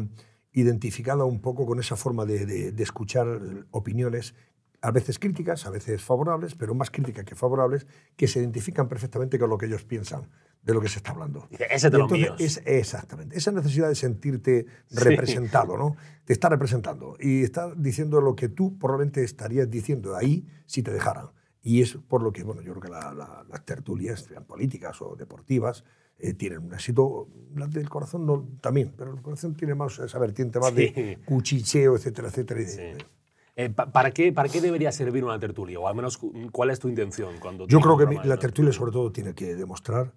[0.53, 3.27] identificada un poco con esa forma de, de- de escuchar
[3.71, 4.35] opiniones,
[4.81, 7.87] a veces críticas, a veces favorables, pero más críticas que favorables,
[8.17, 10.29] que se identifican perfectamente con lo que ellos piensan
[10.63, 11.47] de lo que se está hablando.
[11.51, 12.37] Dice, "Ese Y entonces, míos".
[12.41, 13.37] es- exactamente.
[13.37, 14.97] Esa necesidad de sentirte Sí.
[14.99, 15.97] representado, ¿no?
[16.25, 20.93] Te está representando y está diciendo lo que tú probablemente estarías diciendo ahí si te
[20.93, 21.31] dejaran.
[21.63, 25.01] Y es por lo que, bueno, yo creo que la- la- las tertulias, sean políticas
[25.03, 25.85] o deportivas,
[26.19, 27.29] eh, tienen un éxito.
[27.55, 30.75] Las del corazón no, también, pero el corazón tiene más esa vertiente más Sí.
[30.77, 32.61] de cuchicheo, etcétera, etcétera.
[32.63, 32.83] y Sí.
[33.61, 35.81] Eh, pa- ¿para, qué, ¿Para qué debería servir una tertulia?
[35.81, 37.41] O al menos, cu- ¿cuál es tu intención?
[37.41, 40.15] cuando Yo creo que mi- la tertulia sobre todo tiene que demostrar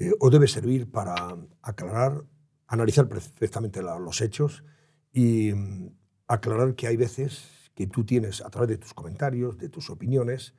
[0.00, 2.24] eh, o debe servir para aclarar,
[2.66, 4.64] analizar perfectamente la- los hechos
[5.12, 5.90] y mm,
[6.26, 10.54] aclarar que hay veces que tú tienes a través de tus comentarios, de tus opiniones,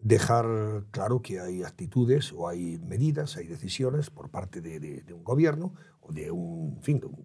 [0.00, 5.14] dejar claro que hay actitudes o hay medidas, hay decisiones por parte de, de- de
[5.14, 7.24] un gobierno o de un, en fin, de un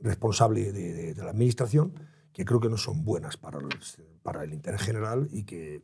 [0.00, 1.92] responsable de la administración
[2.38, 3.66] que creo que no son buenas para el,
[4.22, 5.82] para el interés general y que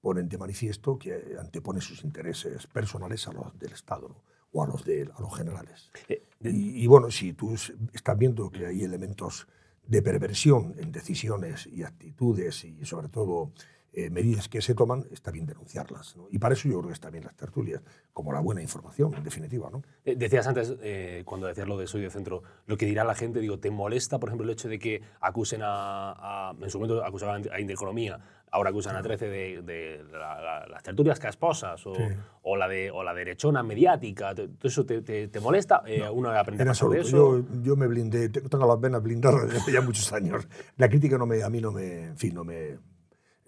[0.00, 4.22] ponen de manifiesto que antepone sus intereses personales a los del Estado ¿no?
[4.52, 5.90] o a los, de, a los generales.
[6.08, 7.54] Eh, de- Y, y bueno, si tú
[7.92, 9.48] estás viendo que hay elementos
[9.84, 13.50] de perversión en decisiones y actitudes y sobre todo
[13.98, 16.16] eh, medidas que se toman, está bien denunciarlas.
[16.18, 16.28] ¿no?
[16.30, 17.82] Y para eso yo creo que están bien las tertulias,
[18.12, 19.70] como la buena información, en definitiva.
[19.72, 19.82] ¿no?
[20.04, 23.14] Eh, Decías antes, eh, cuando decías lo de soy de centro, lo que dirá la
[23.14, 26.78] gente, digo, ¿te molesta, por ejemplo, el hecho de que acusen a, a- en su
[26.78, 31.84] momento acusaban a Intereconomía, ahora acusan a 13 de, de la- la- las tertulias casposas
[31.86, 32.02] o, Sí.
[32.42, 34.34] o la de, o la derechona mediática?
[34.34, 35.82] ¿Todo eso te, te- te molesta?
[35.86, 37.38] Eh, ¿Uno aprende En a pasar de eso?
[37.40, 40.46] Yo, yo me blindé, te- tengo las venas blindadas desde ya muchos años.
[40.76, 42.78] La crítica no me, a mí no me, en fin, no me,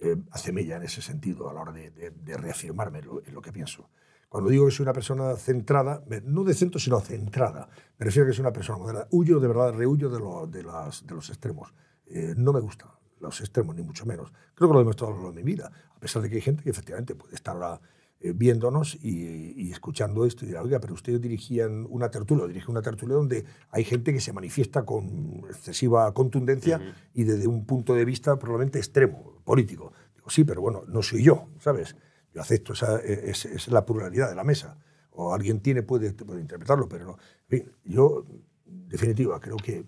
[0.00, 3.90] eh, hace en ese sentido a la hora de, reafirmarme en lo que pienso.
[4.28, 8.30] Cuando digo que soy una persona centrada, no de centro, sino centrada, me refiero a
[8.30, 9.08] que soy una persona moderada.
[9.10, 11.72] Huyo, de verdad, rehuyo de, lo- de, los extremos.
[12.06, 14.32] Eh, no me gustan los extremos, ni mucho menos.
[14.54, 16.70] Creo que lo he demostrado a mi vida, a pesar de que hay gente que
[16.70, 17.80] efectivamente puede estar ahora
[18.20, 22.48] eh, viéndonos y, y escuchando esto y dirá, oiga, pero ustedes dirigían una tertulia, o
[22.48, 26.78] dirige una tertulia donde hay gente que se manifiesta con excesiva contundencia
[27.14, 29.92] y desde un punto de vista probablemente extremo, político.
[30.16, 31.94] Digo, sí, pero bueno, no soy yo, ¿sabes?
[32.34, 34.76] Yo acepto esa, e, es, es la pluralidad de la mesa.
[35.10, 37.18] O alguien tiene, puede, puede interpretarlo, pero no.
[37.48, 38.24] En fin, yo,
[38.66, 39.84] en definitiva, creo que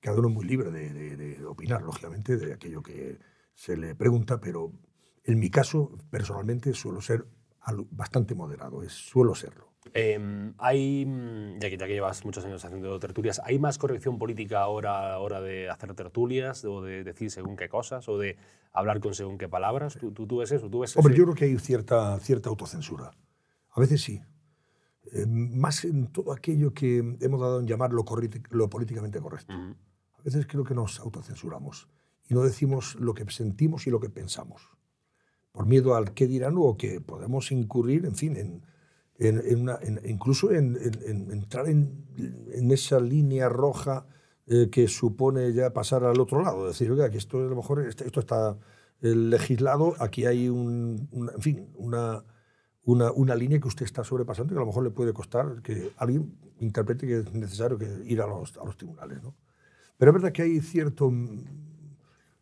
[0.00, 3.18] cada uno es muy libre de, de- de opinar, lógicamente, de aquello que
[3.54, 4.72] se le pregunta, pero
[5.24, 7.26] en mi caso, personalmente, suelo ser
[7.90, 9.70] bastante moderado, es, suelo serlo.
[9.94, 14.18] Eh, hay, mm, ya que, ya que llevas muchos años haciendo tertulias, ¿hay más corrección
[14.18, 18.36] política ahora a hora de hacer tertulias o de decir según qué cosas o de
[18.72, 19.96] hablar con según qué palabras?
[19.98, 20.70] ¿Tú, tú, tú ves eso?
[20.70, 23.10] ¿Tú ves Hombre, ese- yo creo que hay cierta, cierta autocensura.
[23.70, 24.20] A veces sí.
[25.12, 28.04] Eh, más en todo aquello que hemos dado en llamar lo,
[28.50, 29.52] lo políticamente correcto.
[29.52, 29.74] Ujú.
[30.18, 31.88] A veces creo que nos autocensuramos
[32.28, 34.68] y no decimos lo que sentimos y lo que pensamos.
[35.52, 38.62] Por miedo al qué dirán o que podemos incurrir, en fin, en,
[39.18, 42.04] en- en una- incluso en, en- en entrar en,
[42.72, 44.06] esa línea roja
[44.46, 46.66] eh, que supone ya pasar al otro lado.
[46.66, 48.56] Decir, oiga, que esto a lo mejor esto, esto está
[49.02, 52.24] eh, legislado, aquí hay un, una- en fin, una,
[52.84, 55.60] una, una línea que usted está sobrepasando y que a lo mejor le puede costar
[55.62, 59.22] que alguien interprete que es necesario que ir a los, a los tribunales.
[59.22, 59.34] ¿no?
[59.98, 61.12] Pero es verdad que hay cierto,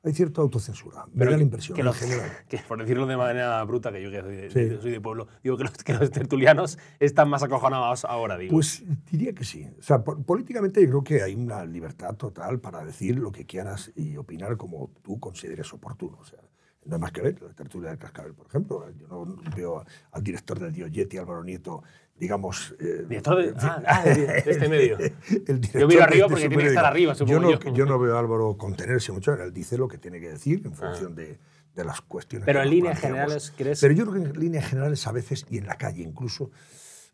[0.03, 1.05] hay cierta autocensura.
[1.07, 2.31] Me Pero da la impresión, que en los- general.
[2.49, 4.79] que por decirlo de manera bruta, que yo que soy de, Sí.
[4.81, 8.53] soy de pueblo, digo que los, que los tertulianos están más acojonados ahora, digo.
[8.53, 9.69] Pues diría que sí.
[9.79, 13.45] O sea, po- políticamente yo creo que hay una libertad total para decir lo que
[13.47, 16.17] quieras y opinar como tú consideres oportuno.
[16.19, 16.39] O sea,
[16.87, 18.91] no hay más que ver la tertulia del Cascabel, por ejemplo.
[18.99, 21.83] Yo no veo al director del Diogetti, Álvaro Nieto,
[22.20, 22.74] digamos...
[22.78, 24.98] eh, Director de- ah, ah, de- este medio.
[24.98, 27.50] el Yo miro arriba este porque tiene que estar arriba, supongo yo.
[27.59, 27.74] No, yo.
[27.74, 29.33] yo no veo a Álvaro contenerse mucho.
[29.35, 31.38] Él dice lo que tiene que decir en función de,
[31.74, 33.80] de las cuestiones Pero que en líneas generales, ¿crees?
[33.80, 36.50] Pero yo creo que en líneas generales a veces, y en la calle incluso,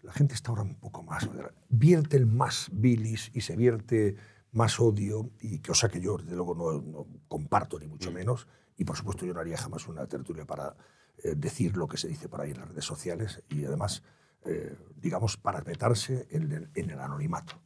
[0.02, 1.28] la gente está ahora un poco más...
[1.68, 4.16] Vierte el más bilis y se vierte
[4.52, 7.90] más odio, y cosa que yo, desde luego, no, no comparto ni Mm.
[7.90, 8.46] mucho menos.
[8.78, 10.74] Y, por supuesto, yo no haría jamás una tertulia para
[11.22, 14.02] eh, decir lo que se dice por ahí en las redes sociales y, además,
[14.46, 17.60] eh, digamos, para vetarse en en el anonimato.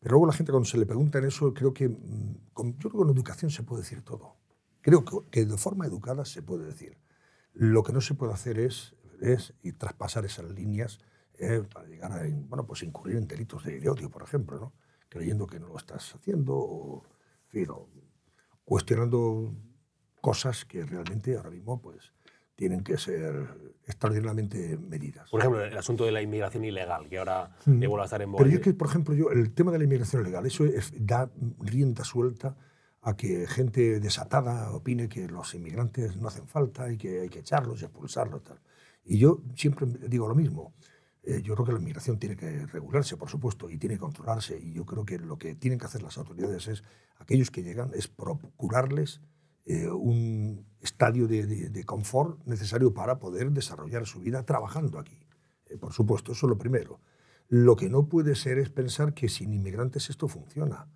[0.00, 2.90] Pero luego la gente cuando se le pregunta en eso, creo que mm, con, yo
[2.90, 4.36] creo que con educación se puede decir todo.
[4.80, 6.98] Creo que, que de forma educada se puede decir.
[7.52, 11.00] Lo que no se puede hacer es, es y traspasar esas líneas
[11.38, 14.72] eh, para llegar a bueno, pues incurrir en delitos de, de odio, por ejemplo, ¿no?
[15.08, 17.04] creyendo que no lo estás haciendo o,
[17.46, 17.88] en fin, o
[18.64, 19.54] cuestionando
[20.20, 22.12] cosas que realmente ahora mismo pues,
[22.58, 23.46] tienen que ser
[23.86, 25.30] extraordinariamente medidas.
[25.30, 27.78] Por ejemplo, el asunto de la inmigración ilegal, que ahora Mm.
[27.86, 28.42] vuelve a estar en boga.
[28.44, 31.30] Pero yo que, por ejemplo, yo, el tema de la inmigración legal, eso es- da
[31.60, 32.56] rienda suelta
[33.00, 37.38] a que gente desatada opine que los inmigrantes no hacen falta y que hay que
[37.38, 38.42] echarlos y expulsarlos.
[38.42, 38.58] Tal.
[39.04, 40.74] Y yo siempre digo lo mismo.
[41.22, 44.58] Eh, yo creo que la inmigración tiene que regularse, por supuesto, y tiene que controlarse.
[44.58, 46.82] Y yo creo que lo que tienen que hacer las autoridades es,
[47.18, 49.20] aquellos que llegan, es procurarles
[49.68, 55.26] eh, un estadio de, confort necesario para poder desarrollar su vida trabajando aquí.
[55.66, 57.00] Eh, por supuesto, eso es lo primero.
[57.48, 60.88] Lo que no puede ser es pensar que sin inmigrantes esto funciona.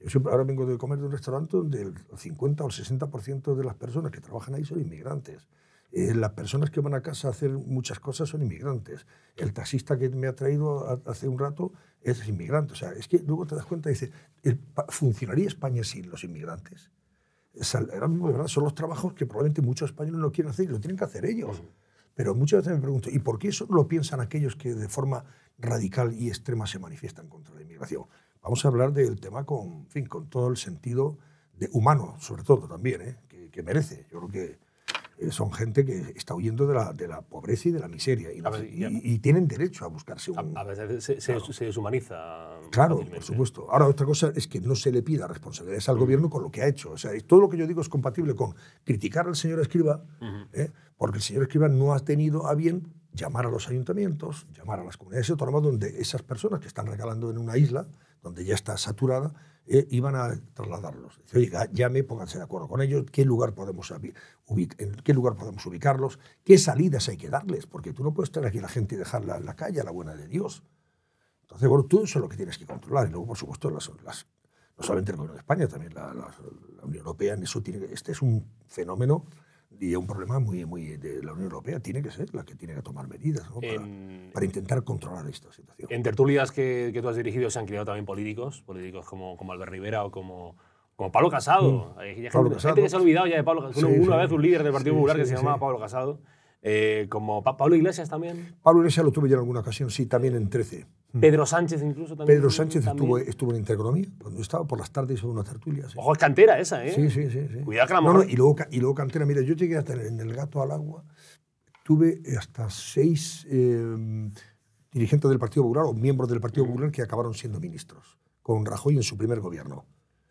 [0.00, 3.54] Yo siempre, ahora vengo de comer de un restaurante donde el 50 o el 60%
[3.54, 5.48] de las personas que trabajan ahí son inmigrantes.
[5.90, 9.06] Eh, las personas que van a casa a hacer muchas cosas son inmigrantes.
[9.36, 12.74] El taxista que me ha traído hace un rato es inmigrante.
[12.74, 14.10] O sea, es que luego te das cuenta y dices,
[14.42, 16.90] ¿el pa- ¿funcionaría España sin los inmigrantes?
[17.92, 20.68] Ahora mismo, de verdad, son los trabajos que probablemente muchos españoles no quieren hacer y
[20.68, 21.62] lo tienen que hacer ellos.
[22.14, 24.88] Pero muchas veces me pregunto, ¿y por qué eso no lo piensan aquellos que de
[24.88, 25.24] forma
[25.58, 28.04] radical y extrema se manifiestan contra la inmigración?
[28.42, 31.18] Vamos a hablar del tema con, en fin, con todo el sentido
[31.52, 33.16] de humano, sobre todo también, ¿eh?
[33.28, 34.06] que, que merece.
[34.10, 34.58] Yo creo que
[35.30, 39.18] son gente que está huyendo de la, de la pobreza y de la miseria y,
[39.18, 40.56] tienen derecho a buscarse un...
[40.56, 42.14] A, a veces se, se- se deshumaniza.
[42.70, 43.14] Claro, fácilmente.
[43.16, 43.70] por supuesto.
[43.70, 46.62] Ahora, otra cosa es que no se le pida responsabilidades al gobierno con lo que
[46.62, 46.92] ha hecho.
[46.92, 48.54] O sea, todo lo que yo digo es compatible con
[48.84, 50.04] criticar al señor Escriba,
[50.52, 50.70] ¿eh?
[50.96, 54.84] porque el señor Escriba no ha tenido a bien llamar a los ayuntamientos, llamar a
[54.84, 57.88] las comunidades autónomas donde esas personas que están regalando en una isla,
[58.22, 59.32] donde ya está saturada,
[59.70, 61.18] eh, iban a trasladarlos.
[61.22, 63.90] Dice, Oiga, llame, pónganse de acuerdo con ellos, qué lugar podemos
[64.48, 68.48] en qué lugar podemos ubicarlos, qué salidas hay que darles, porque tú no puedes tener
[68.48, 70.62] aquí a la gente y dejarla en la calle a la buena de Dios.
[71.42, 73.06] Entonces, bueno, tú eso es lo que tienes que controlar.
[73.08, 74.26] Y luego, por supuesto, las, las-
[74.76, 76.34] no solamente el gobierno de España, también la, la-
[76.76, 79.24] la Unión Europea en eso tiene Este es un fenómeno
[79.80, 81.78] Y es un problema muy, muy de la Unión Europea.
[81.80, 83.60] Tiene que ser la que tiene que tomar medidas ¿no?
[83.60, 85.88] para, En- para intentar controlar esta situación.
[85.92, 89.52] En tertulias que, que tú has dirigido se han creado también políticos, políticos como, como
[89.52, 90.56] Albert Rivera o como,
[90.96, 91.94] como Pablo Casado.
[91.98, 92.32] Hay gente, Mm.
[92.32, 92.74] Pablo gente Casado.
[92.74, 93.86] que se ha olvidado ya de Pablo Casado.
[93.86, 94.22] Sí, una sí.
[94.22, 96.20] vez un líder del Partido Sí, Popular que se llamaba Pablo Casado.
[96.62, 98.54] Eh, como Pa- Pablo Iglesias también.
[98.62, 100.86] Pablo Iglesias lo tuve yo en alguna ocasión, sí, también en 13.
[101.20, 102.36] Pedro Sánchez incluso también.
[102.38, 103.04] Pedro Sánchez también.
[103.06, 105.88] estuvo, estuvo en Intereconomía, cuando estaba por las tardes en una tertulia.
[105.88, 105.94] sí.
[105.96, 106.92] Ojo, es cantera esa, ¿eh?
[106.92, 107.46] Sí, sí, sí.
[107.48, 107.60] sí.
[107.64, 109.24] Cuidado que a lo No, y, luego, y luego cantera.
[109.24, 111.04] Mira, yo llegué a tener en el gato al agua,
[111.84, 114.30] tuve hasta seis eh,
[114.92, 118.96] dirigentes del Partido Popular o miembros del Partido Popular que acabaron siendo ministros, con Rajoy
[118.96, 119.86] en su primer gobierno.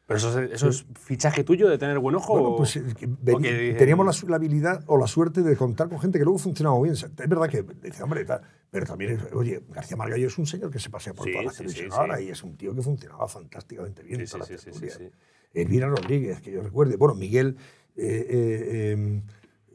[0.07, 2.33] Pero eso, es- eso es fichaje tuyo de tener buen ojo.
[2.33, 2.83] Bueno, o- pues eh,
[3.33, 6.39] o que teníamos la, la habilidad o la suerte de contar con gente que luego
[6.39, 6.93] funcionaba bien.
[6.93, 8.41] Es verdad que dice, hombre, tal,
[8.71, 11.55] pero también, oye, García Margallo es un señor que se pasea por Sí, todas las
[11.57, 11.87] sí, sí.
[11.91, 14.15] ahora y es un tío que funcionaba fantásticamente bien.
[14.15, 14.99] Sí, en sí, todas sí, las.
[15.53, 16.95] Elvira Rodríguez, que yo recuerde.
[16.95, 17.57] Bueno, Miguel.
[17.97, 19.21] eh, eh,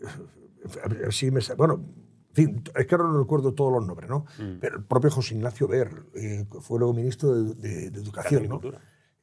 [0.01, 1.85] eh, sí me sa- bueno,
[2.31, 4.25] en fin, es que ahora no recuerdo todos los nombres, ¿no?
[4.39, 4.59] Mm.
[4.61, 8.49] Pero el propio José Ignacio Ver, eh, fue luego ministro de, de- de Educación, y
[8.49, 8.61] ¿no?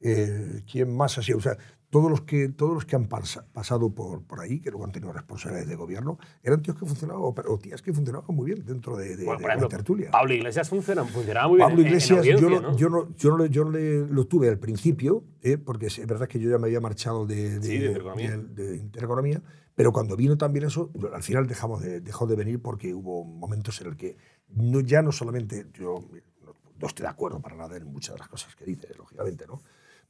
[0.00, 1.32] Eh, ¿Quién más así?
[1.32, 1.56] O sea,
[1.90, 4.92] todos los que, todos los que han pasa- pasado por, por ahí, que luego han
[4.92, 8.64] tenido responsabilidades de gobierno, eran tíos que funcionaban, o, o tías que funcionaban muy bien
[8.64, 10.10] dentro de, de- Bueno, de por la ejemplo, tertulia.
[10.12, 11.68] Pablo Iglesias funciona, funcionaba muy bien.
[11.68, 14.58] Pablo en- en Iglesias, yo, no- yo, no, yo, no yo le- lo tuve al
[14.58, 18.76] principio, eh, porque es verdad que yo ya me había marchado de, de, Sí, de
[18.76, 19.42] Intereconomía.
[19.74, 23.80] pero cuando vino también eso, al final dejamos de, dejó de venir porque hubo momentos
[23.80, 24.16] en el que
[24.54, 26.04] no, ya no solamente yo
[26.44, 29.44] no, no estoy de acuerdo para nada en muchas de las cosas que dice, lógicamente,
[29.46, 29.60] ¿no?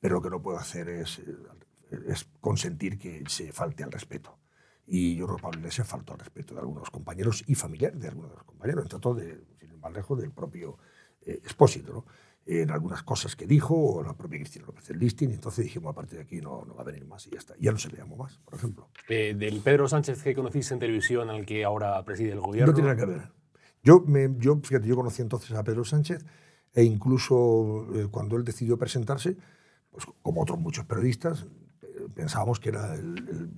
[0.01, 1.37] Pero lo que no puedo hacer es, eh,
[2.09, 4.39] es consentir que se falte al respeto.
[4.87, 8.09] Y yo creo que Pablo Iglesias faltó al respeto de algunos compañeros y familiares de
[8.09, 10.79] algunos de los compañeros, entre todo, de, sin más lejos, del propio
[11.23, 12.05] eh, Expósito, ¿no?
[12.47, 15.93] en algunas cosas que dijo, o la propia Cristina López del Listing, y entonces dijimos,
[15.93, 17.55] a partir de aquí no, no va a venir más y ya está.
[17.61, 18.89] Ya no se le llamó más, por ejemplo.
[19.09, 22.73] Eh, del Pedro Sánchez que conociste en televisión, al que ahora preside el gobierno.
[22.73, 23.31] No tiene nada que ver.
[23.83, 26.25] Yo, me, yo, fíjate, yo conocí entonces a Pedro Sánchez
[26.73, 29.37] e incluso eh, cuando él decidió presentarse,
[29.91, 31.47] pues como otros muchos periodistas,
[31.83, 33.51] eh, pensábamos que era el, el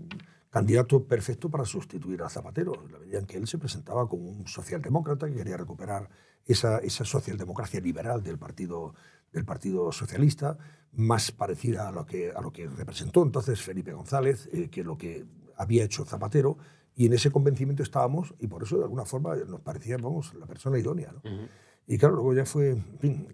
[0.53, 4.29] candidato perfecto para sustituir a Zapatero, en la medida en que él se presentaba como
[4.29, 6.11] un socialdemócrata que quería recuperar
[6.45, 8.95] esa, esa socialdemocracia liberal del Partido,
[9.33, 10.59] del partido Socialista,
[10.93, 14.99] más parecida a lo que, a lo que representó entonces Felipe González, eh, que lo
[14.99, 15.25] que
[15.57, 16.59] había hecho Zapatero,
[16.95, 20.45] y en ese convencimiento estábamos, y por eso de alguna forma nos parecía, vamos, la
[20.45, 21.13] persona idónea.
[21.13, 21.31] ¿no?
[21.31, 21.49] Ujú.
[21.87, 22.77] Y claro, luego ya fue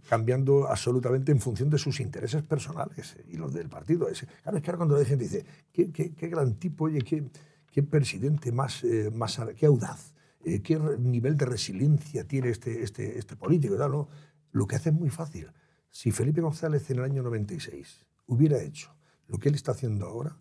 [0.08, 4.08] cambiando absolutamente en función de sus intereses personales y los del partido.
[4.08, 4.26] Ese.
[4.42, 7.30] Claro, es que ahora cuando la gente dice, qué, gran tipo, oye, qué,
[7.70, 13.18] qué presidente más, eh, más qué audaz, eh, qué nivel de resiliencia tiene este, este,
[13.18, 13.76] este político.
[13.76, 14.08] ¿no?
[14.52, 15.52] Lo que hace es muy fácil.
[15.90, 18.94] Si Felipe González en el año 96 hubiera hecho
[19.26, 20.38] lo que él está haciendo ahora,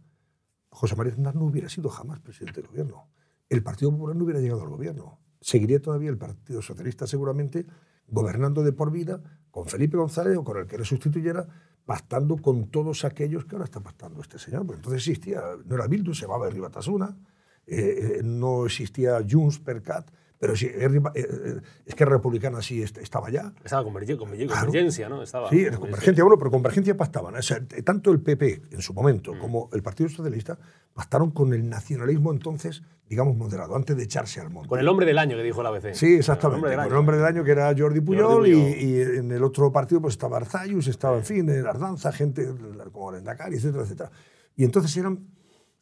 [0.69, 3.09] José María Aznar no hubiera sido jamás presidente del gobierno.
[3.49, 5.19] El Partido Popular no hubiera llegado al gobierno.
[5.41, 7.65] Seguiría todavía el Partido Socialista seguramente
[8.07, 11.47] gobernando de por vida con Felipe González o con el que le sustituyera,
[11.85, 14.65] pactando con todos aquellos que ahora está pactando este señor.
[14.65, 17.17] Porque entonces existía, no era Bildu, se llamaba Herri Batasuna,
[17.65, 22.81] eh, eh, no existía Junts per Cat, pero sí, eh, eh, es que Republicana sí
[22.83, 23.53] est- estaba ya.
[23.63, 24.65] Estaba convergen- convergen- Claro.
[24.67, 25.23] convergencia, ¿no?
[25.23, 27.35] Estaba, Sí, era convergencia, bueno, pero convergencia pactaban.
[27.35, 29.39] O sea, tanto el PP en su momento Mm.
[29.39, 30.57] como el Partido Socialista
[30.93, 34.69] pactaron con el nacionalismo entonces, digamos, moderado, antes de echarse al monte.
[34.69, 35.93] Con el hombre del año que dijo la ABC.
[35.93, 36.57] Sí, exactamente.
[36.57, 36.91] El hombre del con año.
[36.93, 38.79] el hombre del año que era Jordi Puyol, Jordi y- Puyol.
[39.13, 42.47] Y, en el otro partido pues estaba Arzayus, estaba, en fin, en Ardanza, gente
[42.91, 44.11] como Lendakari, etcétera, etcétera.
[44.55, 45.27] Y entonces eran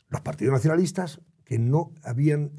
[0.10, 2.52] los partidos nacionalistas que no habían,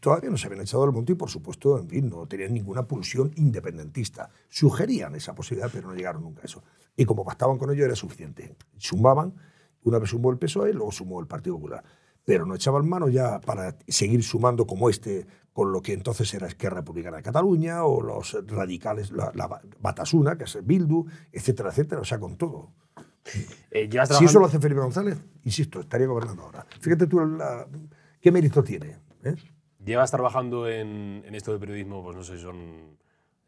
[0.00, 2.82] todavía no se habían echado al monte y por supuesto, en fin, no tenían ninguna
[2.86, 4.30] pulsión independentista.
[4.48, 6.62] Sugerían esa posibilidad, pero no llegaron nunca a eso.
[6.96, 8.56] Y como pactaban con ello era suficiente.
[8.76, 9.32] Sumaban,
[9.84, 11.84] una vez sumó el PSOE, luego sumó el Partido Popular.
[12.24, 16.46] Pero no echaban mano ya para seguir sumando como este con lo que entonces era
[16.46, 21.70] Esquerra Republicana de Cataluña o los radicales, la, la Batasuna, que es el Bildu, etcétera,
[21.70, 22.72] etcétera, o sea, con todo.
[23.70, 26.66] Eh, Si eso lo hace Felipe González, insisto, estaría gobernando ahora.
[26.80, 27.66] Fíjate tú la-
[28.20, 28.96] qué mérito tiene.
[29.24, 29.34] ¿eh?
[29.84, 32.98] Llevas trabajando en, en esto de periodismo, pues no sé, son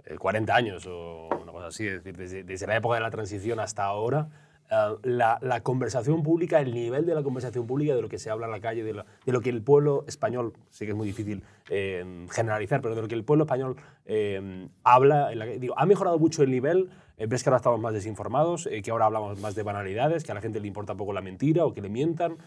[0.04, 3.10] eh, 40 años o una cosa así, es decir, desde, desde la época de la
[3.10, 4.28] transición hasta ahora.
[4.70, 8.30] eh, la, la conversación pública, el nivel de la conversación pública, de lo que se
[8.30, 11.06] habla en la calle, de de lo que el pueblo español, sí que es muy
[11.06, 15.74] difícil eh, generalizar, pero de lo que el pueblo español eh, habla, en la digo,
[15.78, 19.04] ha mejorado mucho el nivel, eh, ves que ahora estamos más desinformados, eh, que ahora
[19.06, 21.82] hablamos más de banalidades, que a la gente le importa poco la mentira o que
[21.82, 22.38] le mientan.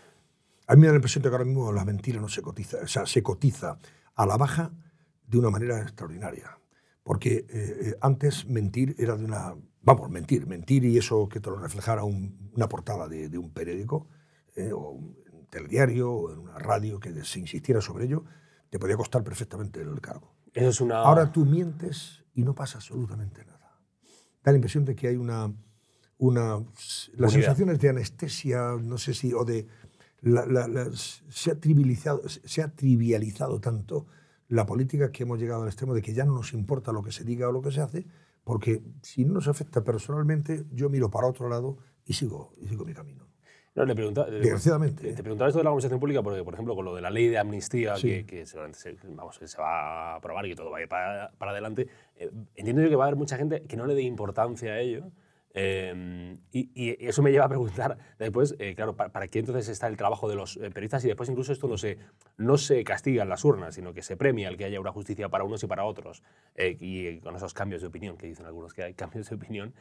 [0.67, 2.77] A mí me da la impresión de que ahora mismo la mentira no se cotiza,
[2.83, 3.77] o sea, se cotiza
[4.15, 4.71] a la baja
[5.27, 6.57] de una manera extraordinaria.
[7.03, 9.55] Porque eh, eh, antes mentir era de una...
[9.83, 13.51] Vamos, mentir, mentir y eso que te lo reflejara un- una portada de, de un
[13.51, 14.07] periódico
[14.55, 15.15] eh, o un
[15.51, 18.23] telediario o en una radio que se insistiera sobre ello,
[18.71, 20.33] te podía costar perfectamente el cargo.
[20.53, 20.97] Eso es una...
[20.97, 23.79] Ahora tú mientes y no pasa absolutamente nada.
[24.43, 25.53] Da la impresión de que hay una...
[26.17, 26.59] una
[27.13, 29.67] las sensaciones de anestesia, no sé si, o de...
[30.25, 34.07] la- la- la- se, ha trivializado, se ha trivializado tanto
[34.47, 37.11] la política que hemos llegado al extremo de que ya no nos importa lo que
[37.11, 38.05] se diga o lo que se hace,
[38.43, 42.85] porque si no nos afecta personalmente, yo miro para otro lado y sigo, y sigo
[42.85, 43.23] mi camino.
[43.75, 45.13] No, le pregunta, le- Desgraciadamente, Te, ¿eh?
[45.13, 47.27] te preguntaba esto de la conversación pública porque, por ejemplo, con lo de la ley
[47.27, 48.07] de amnistía Sí.
[48.07, 50.81] que, que seguramente se, vamos, que se va a aprobar y que todo va a
[50.81, 53.85] ir para, para adelante, eh, entiendo yo que va a haber mucha gente que no
[53.85, 55.11] le dé importancia a ello.
[55.57, 59.87] Eh, y, eso me lleva a preguntar después, eh, claro, ¿para, para qué entonces está
[59.87, 61.05] el trabajo de los eh, periodistas?
[61.05, 61.97] Y después incluso esto no se,
[62.37, 65.29] no se castiga en las urnas, sino que se premia el que haya una justicia
[65.29, 66.23] para unos y para otros.
[66.55, 69.73] eh, y con esos cambios de opinión, que dicen algunos que hay cambios de opinión,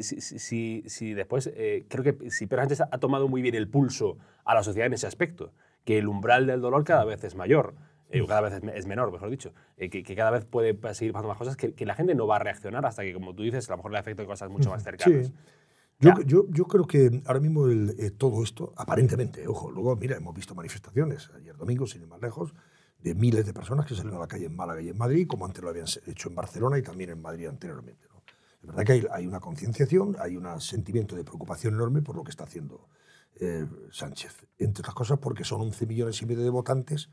[0.00, 1.52] si, si- después,
[1.88, 4.94] creo que si Pedro Sánchez ha tomado muy bien el pulso a la sociedad en
[4.94, 5.52] ese aspecto,
[5.84, 7.74] que el umbral del dolor cada vez es mayor,
[8.12, 10.78] eh, cada vez es, me- es menor, mejor dicho, eh, que, que cada vez puede
[10.94, 13.34] seguir pasando más cosas, que, que la gente no va a reaccionar hasta que, como
[13.34, 15.26] tú dices, a lo mejor le afecte cosas mucho más cercanas.
[15.26, 15.32] Sí.
[16.00, 20.16] Yo, yo, yo creo que ahora mismo el, eh, todo esto, aparentemente, ojo, luego, mira,
[20.16, 22.54] hemos visto manifestaciones ayer domingo, sin ir más lejos,
[22.98, 25.44] de miles de personas que salieron a la calle en Málaga y en Madrid, como
[25.46, 28.06] antes lo habían hecho en Barcelona y también en Madrid anteriormente.
[28.12, 28.22] ¿no?
[28.60, 32.24] Es verdad que hay, hay una concienciación, hay un sentimiento de preocupación enorme por lo
[32.24, 32.88] que está haciendo
[33.40, 34.46] eh, Sánchez.
[34.58, 37.10] Entre otras cosas porque son 11 millones y medio de votantes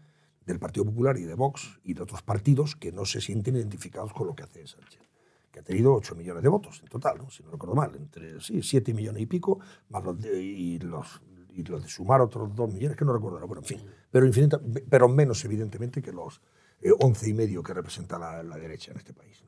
[0.50, 4.14] del Partido Popular y de Vox y de otros partidos que no se sienten identificados
[4.14, 5.10] con lo que hace Sánchez
[5.52, 8.62] que ha tenido 8 millones de votos en total, si no recuerdo mal, entre sí,
[8.62, 9.60] 7 millones y pico,
[9.90, 13.38] más los de, y, los, y los de sumar otros 2 millones, que no recuerdo,
[13.38, 13.82] ahora, bueno, en fin,
[14.12, 14.60] pero, infinita,
[14.90, 16.42] pero menos evidentemente que los
[16.82, 19.44] eh, 11 y medio que representa la, derecha en este país.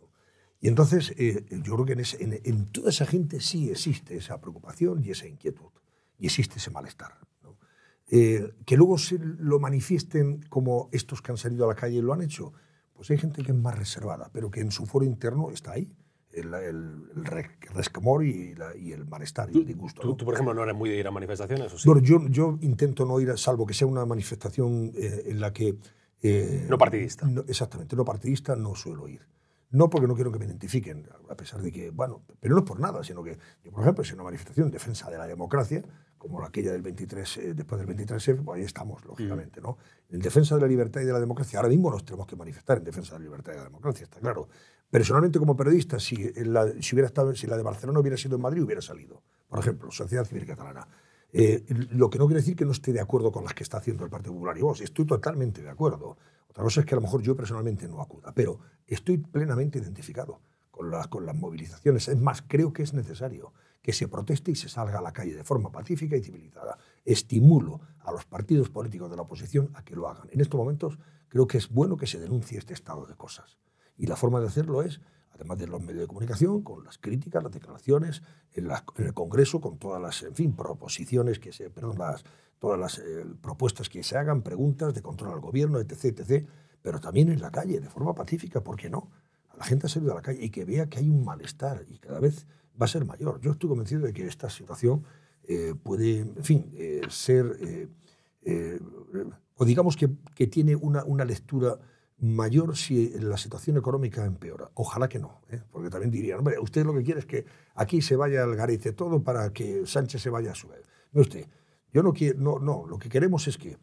[0.60, 5.10] Y entonces eh, yo creo que en toda esa gente sí existe esa preocupación y
[5.10, 5.72] esa inquietud,
[6.20, 7.18] y existe ese malestar.
[8.12, 8.17] ¿No?
[8.17, 12.02] Eh, que luego se lo manifiesten como estos que han salido a la calle y
[12.02, 12.54] lo han hecho,
[12.93, 15.91] pues hay gente que es más reservada, pero que en su foro interno está ahí,
[16.34, 17.26] el, el, el
[17.74, 20.02] resquemor y, la- y el malestar y el disgusto.
[20.02, 20.15] Tú, ¿no?
[20.15, 21.88] tú, por ejemplo, no eres muy de ir a manifestaciones, ¿o sí?
[21.89, 25.52] Bueno, yo, yo intento no ir, a- salvo que sea una manifestación eh, en la
[25.52, 25.76] que...
[26.21, 27.26] eh, No partidista.
[27.28, 29.21] no- exactamente, no partidista no suelo ir.
[29.72, 32.68] No porque no quiero que me identifiquen, a pesar de que, bueno, pero no es
[32.68, 35.84] por nada, sino que yo, por ejemplo, si una manifestación en defensa de la democracia,
[36.18, 39.78] como aquella del 23, eh, después del 23F, pues ahí estamos, lógicamente, ¿no?
[40.10, 42.78] En defensa de la libertad y de la democracia, ahora mismo nos tenemos que manifestar
[42.78, 44.48] en defensa de la libertad y de la democracia, está claro.
[44.92, 48.42] Personalmente, como periodista, si, la, si, hubiera estado, si la de Barcelona hubiera sido en
[48.42, 49.24] Madrid, hubiera salido.
[49.48, 50.86] Por ejemplo, Sociedad Civil Catalana.
[51.34, 53.78] Eh, lo que no quiere decir que no esté de acuerdo con las que está
[53.78, 54.82] haciendo el Partido Popular y vos.
[54.82, 56.18] Estoy totalmente de acuerdo.
[56.52, 60.42] Otra cosa es que a lo mejor yo personalmente no acuda, pero estoy plenamente identificado
[60.70, 62.10] con las, con las movilizaciones.
[62.10, 65.34] Es más, creo que es necesario que se proteste y se salga a la calle
[65.34, 66.78] de forma pacífica y civilizada.
[67.06, 70.28] Estimulo a los partidos políticos de la oposición a que lo hagan.
[70.30, 73.58] En estos momentos creo que es bueno que se denuncie este estado de cosas.
[73.96, 77.44] Y la forma de hacerlo es, además de los medios de comunicación, con las críticas,
[77.44, 82.26] las declaraciones, en, el Congreso, con todas las, en fin, proposiciones que se, perdón, las,
[82.62, 86.47] todas las eh, propuestas que se hagan, preguntas de control al gobierno, etc., etc.,
[86.84, 89.10] pero también en la calle, de forma pacífica, ¿por qué no?
[89.58, 91.97] La gente ha salido a la calle y que vea que hay un malestar y
[91.97, 92.45] cada vez
[92.80, 93.41] va a ser mayor.
[93.41, 95.04] Yo estoy convencido de que esta situación
[95.43, 97.89] eh, puede, en fin, eh, ser,
[99.56, 101.80] o digamos que, que tiene una, una lectura
[102.19, 104.69] mayor si la situación económica empeora.
[104.76, 108.15] Ojalá que no, porque también dirían, hombre, usted lo que quiere es que aquí se
[108.15, 110.88] vaya al garete todo para que Sánchez se vaya a su vez.
[111.12, 111.47] Mire usted,
[111.93, 113.77] yo no quiero, no, no, lo que queremos es que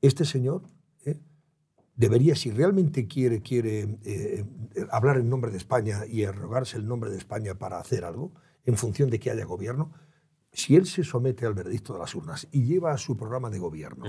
[0.00, 0.62] este señor
[1.04, 1.20] ¿eh?
[1.94, 4.44] debería, si realmente quiere, quiere eh,
[4.90, 8.32] hablar en nombre de España y arrogarse el nombre de España para hacer algo,
[8.64, 9.92] en función de que haya gobierno,
[10.52, 13.58] si él se somete al veredicto de las urnas y lleva a su programa de
[13.58, 14.06] gobierno,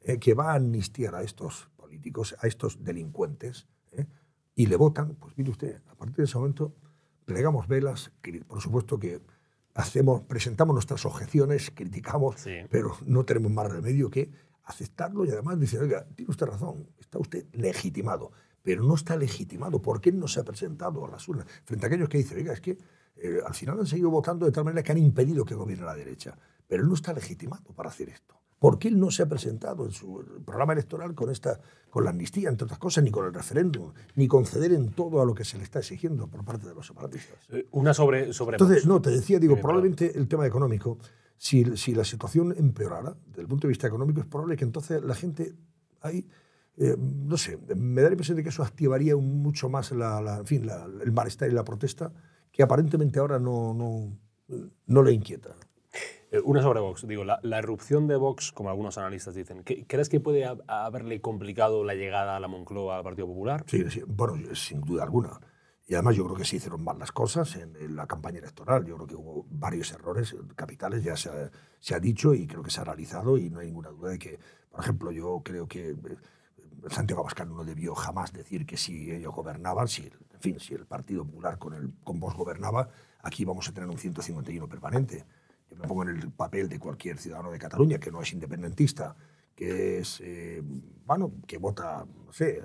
[0.00, 4.06] eh, que va a amnistiar a estos políticos, a estos delincuentes, ¿eh?
[4.54, 6.74] y le votan, pues mire usted, a partir de ese momento
[7.24, 8.12] plegamos velas,
[8.46, 9.20] por supuesto que
[9.74, 12.52] hacemos, presentamos nuestras objeciones, criticamos, Sí.
[12.70, 14.30] pero no tenemos más remedio que
[14.64, 18.32] aceptarlo y además dice, oiga, tiene usted razón, está usted legitimado,
[18.62, 19.82] pero no está legitimado.
[19.82, 21.46] ¿Por qué no se ha presentado a las urnas?
[21.64, 22.78] Frente a aquellos que dicen, oiga, es que
[23.16, 25.94] eh, al final han seguido votando de tal manera que han impedido que gobierne la
[25.94, 28.34] derecha, pero él no está legitimado para hacer esto.
[28.64, 31.60] ¿Por qué él no se ha presentado en su programa electoral con, esta,
[31.90, 35.26] con la amnistía, entre otras cosas, ni con el referéndum, ni conceder en todo a
[35.26, 37.36] lo que se le está exigiendo por parte de los separatistas?
[37.50, 40.96] Eh, Una sobre, sobre Entonces, no, te decía, digo, Dime, probablemente el tema económico,
[41.36, 45.02] si, si la situación empeorara desde el punto de vista económico, es probable que entonces
[45.04, 45.52] la gente
[46.00, 46.26] ahí,
[46.78, 50.38] eh, no sé, me da la impresión de que eso activaría mucho más la, la-
[50.38, 52.10] en fin, la- el malestar y la protesta,
[52.50, 54.16] que aparentemente ahora no, no,
[54.86, 55.50] no le inquieta.
[56.34, 57.06] Eh, una sobre Vox.
[57.06, 60.56] Digo, la, la erupción de Vox, como algunos analistas dicen, ¿qué- ¿crees que puede ha-
[60.66, 63.64] haberle complicado la llegada a la Moncloa al Partido Popular?
[63.66, 65.40] Sí, sí, bueno, sin duda alguna.
[65.86, 68.84] Y además yo creo que se hicieron mal las cosas en, en la campaña electoral.
[68.86, 72.62] Yo creo que hubo varios errores capitales, ya se ha, se ha dicho y creo
[72.62, 74.38] que se ha analizado y no hay ninguna duda de que,
[74.70, 75.96] por ejemplo, yo creo que eh,
[76.88, 80.86] Santiago Abascal no debió jamás decir que si ellos gobernaban, si, en fin, si el
[80.86, 82.88] Partido Popular con, el, con Vox gobernaba,
[83.22, 85.24] aquí vamos a tener un 151 permanente.
[85.78, 89.16] Me pongo en el papel de cualquier ciudadano de Cataluña que no es independentista,
[89.54, 90.62] que es, eh,
[91.06, 92.62] bueno, que vota, no sé,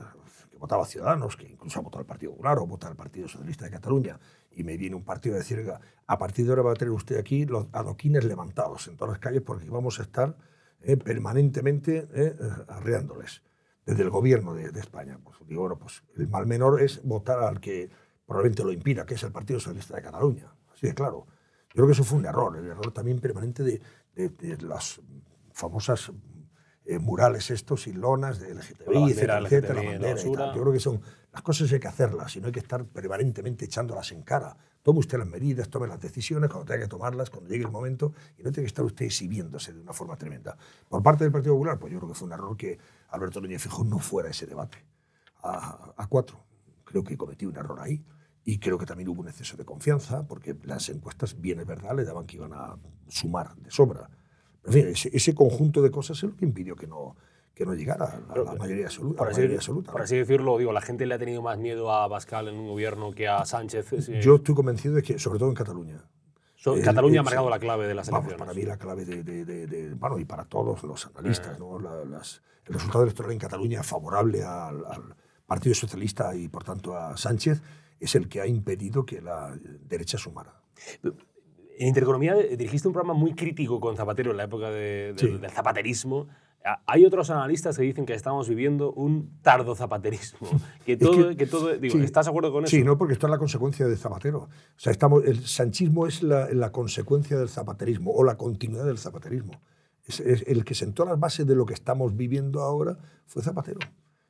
[0.50, 3.28] que votaba a Ciudadanos, que incluso ha votado al Partido Popular o vota al Partido
[3.28, 4.20] Socialista de Cataluña,
[4.52, 6.92] y me viene un partido a decir, "Oiga, a partir de ahora va a tener
[6.92, 10.36] usted aquí los adoquines levantados en todas las calles porque vamos a estar
[10.82, 12.36] eh, permanentemente eh,
[12.68, 13.44] arreándoles
[13.86, 15.20] desde el gobierno de, de España.
[15.24, 17.90] Pues digo, bueno, pues el mal menor es votar al que
[18.26, 20.54] probablemente lo impida, que es el Partido Socialista de Cataluña.
[20.72, 21.28] Así de claro.
[21.70, 23.82] Yo creo que eso fue un error, el error también permanente de,
[24.16, 25.00] de- de las
[25.54, 26.12] famosas
[26.86, 30.56] eh, murales estos y lonas de La LGTBI, bandera etcétera, etcétera, la bandera y tal.
[30.56, 31.02] Yo creo que son
[31.32, 34.58] las cosas hay que hacerlas y no hay que estar permanentemente echándolas en cara.
[34.82, 38.14] Tome usted las medidas, tome las decisiones cuando tenga que tomarlas, cuando llegue el momento,
[38.38, 40.58] y no tiene que estar usted exhibiéndose de una forma tremenda.
[40.88, 43.62] Por parte del Partido Popular, pues yo creo que fue un error que Alberto Núñez
[43.62, 44.84] Feijóo no fuera a ese debate
[45.44, 46.40] a, a cuatro.
[46.86, 48.04] Creo que cometí un error ahí.
[48.46, 51.96] Y creo que también hubo un exceso de confianza, porque las encuestas, bien es verdad,
[51.96, 52.78] le daban que iban a
[53.08, 54.10] sumar de sobra.
[54.66, 57.16] En fin, ese, ese conjunto de cosas es lo que impidió que no,
[57.54, 59.18] que no llegara a la, mayoría absoluta.
[59.20, 59.92] Por la así, mayoría absoluta.
[59.92, 62.68] por así decirlo, digo, la gente le ha tenido más miedo a Bascal en un
[62.68, 63.88] gobierno que a Sánchez.
[64.06, 64.20] sí.
[64.22, 66.04] Yo estoy convencido de que, sobre todo en Cataluña,
[66.56, 68.48] So- el- Cataluña ha el- marcado la clave de las Vamos, elecciones.
[68.48, 71.60] para mí la clave de, de- de- de- bueno, y para todos los analistas, Eh.
[71.60, 71.80] ¿no?
[71.80, 75.16] La- las- el resultado electoral en Cataluña favorable al, al
[75.46, 77.62] Partido Socialista y por tanto a Sánchez
[78.00, 80.62] es el que ha impedido que la derecha sumara.
[81.78, 85.18] En Intereconomía eh, dirigiste un programa muy crítico con Zapatero en la época de- de-
[85.18, 85.38] Sí.
[85.38, 86.28] del zapaterismo.
[86.66, 90.40] Ah, Hay otros analistas que dicen que estamos viviendo un tardo zapaterismo.
[90.86, 92.04] Que todo, que- que todo, digo, sí.
[92.04, 92.72] ¿estás de acuerdo con eso?
[92.76, 94.40] Sí, no, porque esto es la consecuencia de Zapatero.
[94.40, 98.98] O sea, estamos, el sanchismo es la, la consecuencia del zapaterismo o la continuidad del
[98.98, 99.62] zapaterismo.
[100.06, 103.80] Es, es el que sentó las bases de lo que estamos viviendo ahora fue Zapatero.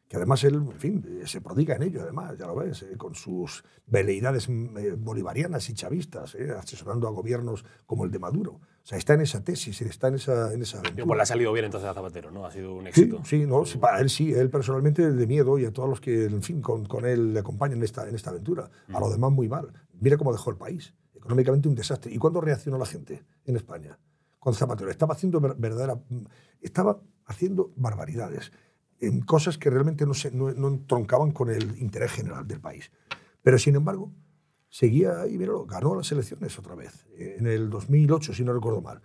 [0.10, 3.14] Que además él, en fin, se prodiga en ello, además, ya lo ves, eh, con
[3.14, 8.54] sus veleidades mm, eh, bolivarianas y chavistas, eh, asesorando a gobiernos como el de Maduro.
[8.54, 11.06] O sea, está en esa tesis, está en esa, en esa aventura.
[11.06, 12.44] Pues le ha salido bien entonces a Zapatero, ¿no?
[12.44, 13.22] Ha sido un Sí, éxito.
[13.24, 16.26] sí, no, sí, para él sí, él personalmente de miedo y a todos los que,
[16.26, 18.68] en fin, con, con él le acompañan en esta, en esta aventura.
[18.92, 19.72] A los demás muy mal.
[20.02, 20.96] Mira cómo dejó el país.
[21.14, 22.12] Económicamente un desastre.
[22.12, 24.00] ¿Y cuándo reaccionó la gente en España?
[24.40, 24.90] Con Zapatero.
[24.90, 26.00] Estaba haciendo ver- verdadera,
[26.62, 28.52] estaba haciendo barbaridades,
[29.02, 32.92] en cosas que realmente no, se, no, entroncaban con el interés general del país.
[33.42, 34.12] Pero sin embargo,
[34.70, 38.82] seguía ahí, míralo, ganó las elecciones otra vez, eh, en el 2008, si no recuerdo
[38.82, 39.02] mal.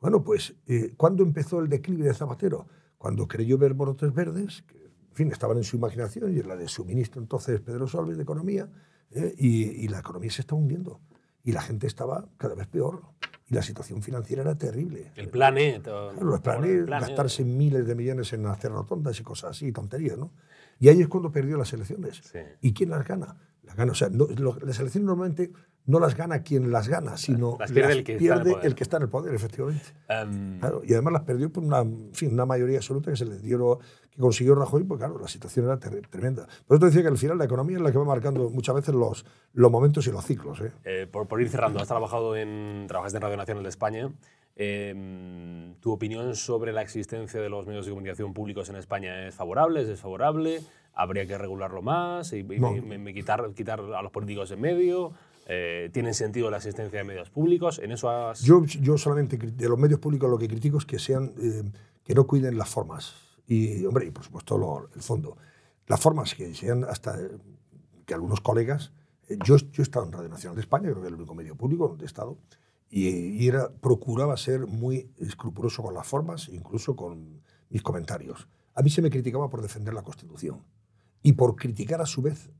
[0.00, 2.66] Bueno, pues, eh, ¿cuándo empezó el declive de Zapatero?
[2.96, 6.56] Cuando creyó ver brotes verdes, que, en fin, estaban en su imaginación y en la
[6.56, 8.68] de su ministro entonces, Pedro Solves, de Economía,
[9.10, 11.00] eh, y, y la economía se estaba hundiendo.
[11.42, 13.02] Y la gente estaba cada vez peor.
[13.50, 15.10] Y la situación financiera era terrible.
[15.16, 15.80] El plan E.
[15.80, 17.06] todo- Claro, los planes, el plan E.
[17.06, 20.30] gastarse miles de millones en hacer rotondas y cosas así, tonterías, ¿no?
[20.78, 22.20] Y ahí es cuando perdió las elecciones.
[22.32, 22.38] Sí.
[22.60, 23.36] ¿Y quién las gana?
[23.64, 25.50] Las gana, o sea, no- lo- las elecciones normalmente
[25.86, 28.50] no las gana quien las gana, sino Las pierde el que está en el pierde
[28.52, 28.66] poder.
[28.66, 29.84] el que está en el poder, efectivamente.
[30.08, 33.24] Em, Claro, y además las perdió por una, en fin, una mayoría absoluta que se
[33.24, 33.80] le dio,
[34.10, 36.46] que consiguió Rajoy, porque claro, la situación era tremenda.
[36.66, 38.74] Por eso te decía que al final la economía es la que va marcando muchas
[38.74, 40.60] veces los, los momentos y los ciclos.
[40.60, 40.72] ¿eh?
[40.84, 44.10] Eh, por, por ir cerrando, has trabajado en, trabajaste en Radio Nacional de España.
[44.56, 49.34] Em, ¿Tu opinión sobre la existencia de los medios de comunicación públicos en España es
[49.34, 50.60] favorable, es desfavorable?
[50.94, 52.76] ¿Habría que regularlo más y, y- No.
[52.76, 55.12] y- y quitar, quitar a los políticos en medio?
[55.46, 57.78] Eh, ¿Tiene sentido la existencia de medios públicos?
[57.78, 58.42] ¿En eso has...?
[58.42, 61.62] Yo, yo solamente de los medios públicos lo que critico es que sean eh,
[62.04, 63.14] que no cuiden las formas
[63.50, 65.36] y hombre y por supuesto el fondo.
[65.86, 67.28] Las formas que sean hasta eh,
[68.06, 68.92] que algunos colegas
[69.28, 71.34] eh, yo, yo he estado en Radio Nacional de España, creo que es el único
[71.34, 72.38] medio público donde he estado
[72.90, 78.48] y, era procuraba ser muy escrupuloso con las formas, incluso con mis comentarios.
[78.74, 80.62] A mí se me criticaba por defender la Constitución
[81.22, 82.50] y por criticar a su vez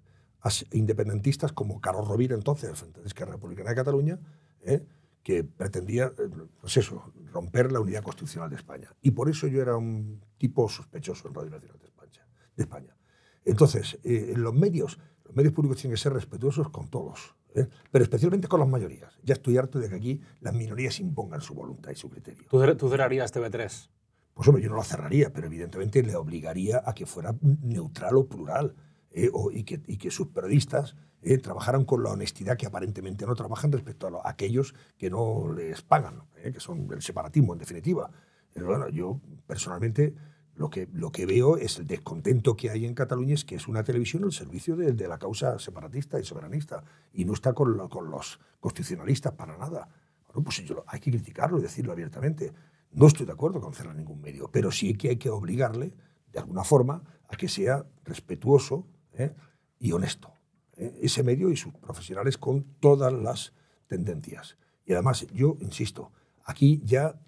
[0.43, 4.19] a independentistas como Carlos Rovira entonces, Frente de Esquerra Republicana de Cataluña,
[4.63, 4.85] ¿eh?
[5.23, 6.29] Que pretendía, eh,
[6.61, 8.95] pues eso, romper la unidad constitucional de España.
[9.03, 12.27] Y por eso yo era un tipo sospechoso en Radio Nacional de España.
[12.57, 12.97] De España.
[13.45, 17.69] Entonces, eh, en los medios, los medios públicos tienen que ser respetuosos con todos, ¿eh?
[17.91, 19.19] pero especialmente con las mayorías.
[19.23, 22.47] Ya estoy harto de que aquí las minorías impongan su voluntad y su criterio.
[22.51, 23.91] ¿Tú, tú cerrarías TV3?
[24.35, 28.27] Pues hombre, yo no la cerraría, pero evidentemente le obligaría a que fuera neutral o
[28.27, 28.75] plural.
[29.13, 33.27] Eh, o- y, que, y que sus periodistas eh, trabajaran con la honestidad que aparentemente
[33.27, 37.03] no trabajan respecto a, lo- a aquellos que no les pagan, eh, que son el
[37.03, 38.11] separatismo en definitiva.
[38.53, 40.15] Pero bueno, yo personalmente
[40.55, 43.69] lo que, lo que veo es el descontento que hay en Cataluña, es que es
[43.69, 47.77] una televisión al servicio de, de la causa separatista y soberanista y no está con,
[47.77, 49.89] lo- con los constitucionalistas para nada.
[50.27, 52.53] Bueno, pues yo, hay que criticarlo y decirlo abiertamente.
[52.93, 55.95] No estoy de acuerdo con cerrar ningún medio, pero sí que hay que obligarle,
[56.33, 58.87] de alguna forma, a que sea respetuoso
[59.21, 59.35] ¿eh?
[59.79, 60.33] y honesto.
[60.77, 60.99] ¿eh?
[61.03, 63.53] Ese medio y sus profesionales con todas las
[63.87, 64.57] tendencias.
[64.87, 66.13] Y además, yo insisto,
[66.45, 67.21] aquí ya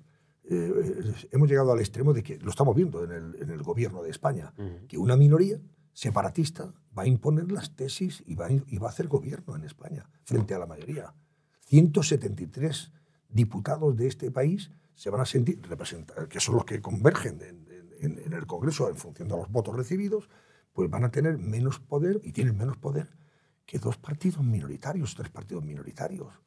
[0.44, 4.02] eh, hemos llegado al extremo de que, lo estamos viendo en el, en el gobierno
[4.02, 4.52] de España,
[4.88, 5.60] que una minoría
[5.92, 9.64] separatista va a imponer las tesis y va, a, y va a hacer gobierno en
[9.64, 11.14] España frente a la mayoría.
[11.66, 12.92] 173
[13.28, 17.66] diputados de este país se van a sentir representados, que son los que convergen en,
[18.00, 20.28] en- en el Congreso en función de los votos recibidos,
[20.72, 23.08] pues van a tener menos poder y tienen menos poder
[23.66, 26.40] que dos partidos minoritarios, tres partidos minoritarios,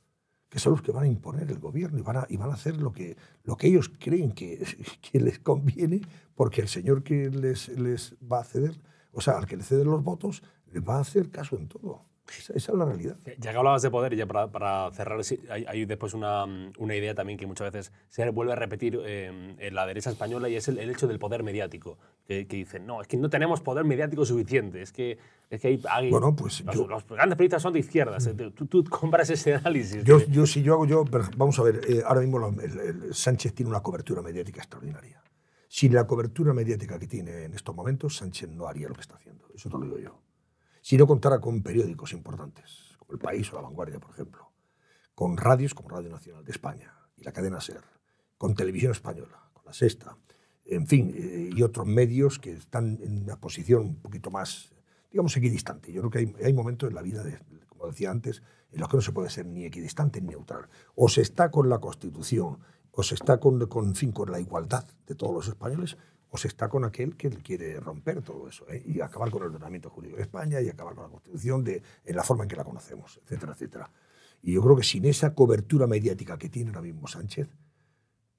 [0.50, 2.54] que son los que van a imponer el gobierno y van a, y van a
[2.54, 4.66] hacer lo que, lo que ellos creen que,
[5.02, 6.02] que les conviene,
[6.36, 8.80] porque el señor que les, les va a ceder,
[9.12, 12.02] o sea, al que le ceden los votos, les va a hacer caso en todo.
[12.28, 13.16] Esa, esa es la realidad.
[13.38, 15.20] Ya que hablabas de poder, y ya para, para cerrar,
[15.52, 16.46] hay, hay después una,
[16.78, 20.50] una idea también que muchas veces se vuelve a repetir eh, en la derecha española
[20.50, 21.98] y es el, el hecho del poder mediático.
[22.28, 25.20] Que, que dicen, no, es que no tenemos poder mediático suficiente, es que,
[25.52, 28.26] es que hay, hay- Bueno, pues los, yo- los grandes periodistas son de izquierdas.
[28.26, 30.04] eh, Tú, tú compras ese análisis.
[30.04, 31.06] Yo, yo, si yo hago yo,
[31.38, 35.22] vamos a ver, eh, ahora mismo lo- el- el Sánchez tiene una cobertura mediática extraordinaria.
[35.68, 39.16] Sin la cobertura mediática que tiene en estos momentos, Sánchez no haría lo que está
[39.16, 39.46] haciendo.
[39.54, 40.20] Eso te lo digo yo.
[40.86, 44.52] Si no contara con periódicos importantes, como El País o La Vanguardia, por ejemplo,
[45.16, 47.82] con radios como Radio Nacional de España y la cadena SER,
[48.38, 50.16] con Televisión Española, con La Sexta,
[50.64, 54.76] en fin, eh, y otros medios que están en una posición un poquito más,
[55.10, 55.92] digamos, equidistante.
[55.92, 58.88] Yo creo que hay, hay momentos en la vida, de- como decía antes, en los
[58.88, 60.70] que no se puede ser ni equidistante ni neutral.
[60.94, 62.60] O se está con la Constitución,
[62.92, 65.98] o se está con, con, fin, con la igualdad de todos los españoles,
[66.38, 68.84] se está con aquel que quiere romper todo eso ¿eh?
[68.86, 72.16] y acabar con el ordenamiento jurídico de España y acabar con la Constitución de, en
[72.16, 73.92] la forma en que la conocemos, etcétera, etcétera.
[74.42, 77.48] Y yo creo que sin esa cobertura mediática que tiene ahora mismo Sánchez,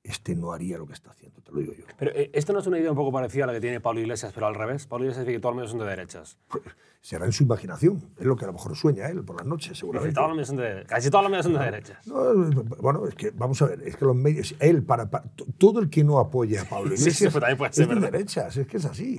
[0.08, 1.84] este no haría lo que está haciendo, te lo digo yo.
[1.98, 4.00] Pero eh, esto no es una idea un poco parecida a la que tiene Pablo
[4.00, 4.86] Iglesias, pero al revés.
[4.86, 6.38] Pablo Iglesias dice que todos los medios son de derechas.
[6.48, 6.62] Pues,
[7.00, 9.78] será en su imaginación, es lo que a lo mejor sueña él por las noches,
[9.78, 10.14] seguramente.
[10.14, 12.06] todos los medios son de, casi todos los medios son de derechas.
[12.06, 12.34] No,
[12.80, 15.78] bueno, es que vamos a ver, es que los medios, él, para, para- to- todo
[15.80, 17.94] el que no apoya a Pablo Sí, sí, Iglesias pues también puede ser es de
[17.94, 18.10] verdad.
[18.12, 19.18] derechas, es que es así.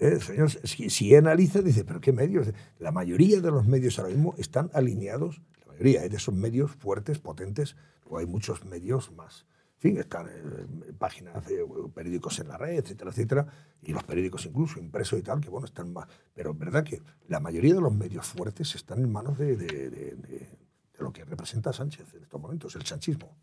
[0.00, 2.48] Eh, señor, si, si analiza, dice, pero ¿qué medios?
[2.80, 7.20] La mayoría de los medios ahora mismo están alineados, la mayoría de esos medios fuertes,
[7.20, 7.76] potentes,
[8.08, 9.46] o hay muchos medios más.
[9.82, 13.46] Fin, están en páginas de periódicos en la red, etcétera, etcétera,
[13.82, 16.06] y los periódicos incluso impresos y tal, que bueno, están más.
[16.32, 19.90] Pero es verdad que la mayoría de los medios fuertes están en manos de, de-
[19.90, 23.34] de- de- de lo que representa Sánchez en estos momentos, el sanchismo.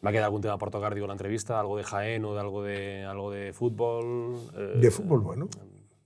[0.00, 1.60] ¿Me ha quedado algún tema por tocar, digo, la entrevista?
[1.60, 4.48] ¿Algo de Jaén o de algo de, algo de fútbol?
[4.56, 5.46] Eh, De fútbol, bueno,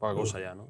[0.00, 0.66] Poca cosa ya, ¿no?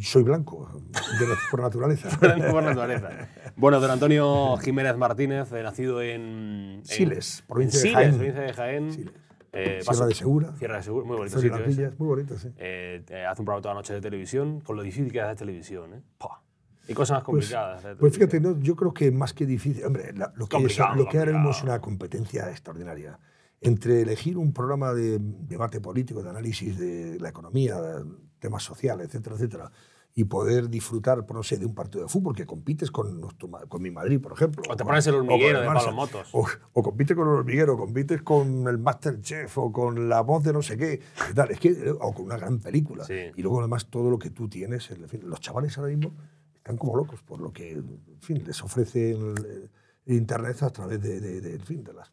[0.00, 2.08] Soy blanco de, por naturaleza.
[2.50, 3.10] por naturaleza.
[3.56, 8.14] Bueno, don Antonio Jiménez Martínez, eh, nacido en, en- Siles, en provincia de Siles, Jaén.
[8.16, 8.92] provincia de Jaén.
[8.92, 9.12] Siles.
[9.52, 10.56] Eh, Sierra de Segura.
[10.56, 11.76] Sierra de Segura, muy bonito de sitio las ese.
[11.80, 12.48] villas, muy bonito, sí.
[12.58, 15.36] Eh, eh, hace un programa toda la noche de televisión, con lo difícil que es
[15.36, 15.94] televisión.
[15.94, 16.02] ¿eh?
[16.18, 16.42] Pua.
[16.86, 17.82] Y cosas más Pues, complicadas.
[17.82, 18.30] de pues televisión.
[18.30, 21.18] fíjate, no, yo creo que más que difícil, hombre, la- lo, que es, lo que
[21.18, 23.18] ahora mismo es una competencia extraordinaria.
[23.60, 28.04] Entre elegir un programa de debate político, de análisis de la economía, de
[28.38, 29.72] temas sociales, etcétera, etcétera,
[30.14, 33.48] y poder disfrutar, por no sé, de un partido de fútbol que compites con, nuestro
[33.68, 34.62] con mi Madrid, por ejemplo.
[34.68, 35.66] O te pones el hormiguero de.
[35.66, 36.28] Pablo Motos.
[36.32, 40.52] O, o compites con el hormiguero, compites con el Masterchef o con la voz de
[40.52, 41.00] no sé qué.
[41.30, 41.50] y tal.
[41.52, 43.04] Es que, eh, o con una gran película.
[43.04, 43.30] Sí.
[43.36, 44.90] Y luego además todo lo que tú tienes.
[44.90, 46.12] En fin, los chavales ahora mismo
[46.56, 49.70] están como locos por lo que en fin, les ofrece el,
[50.06, 52.10] el Internet a través de, de- de, en fin, de, las,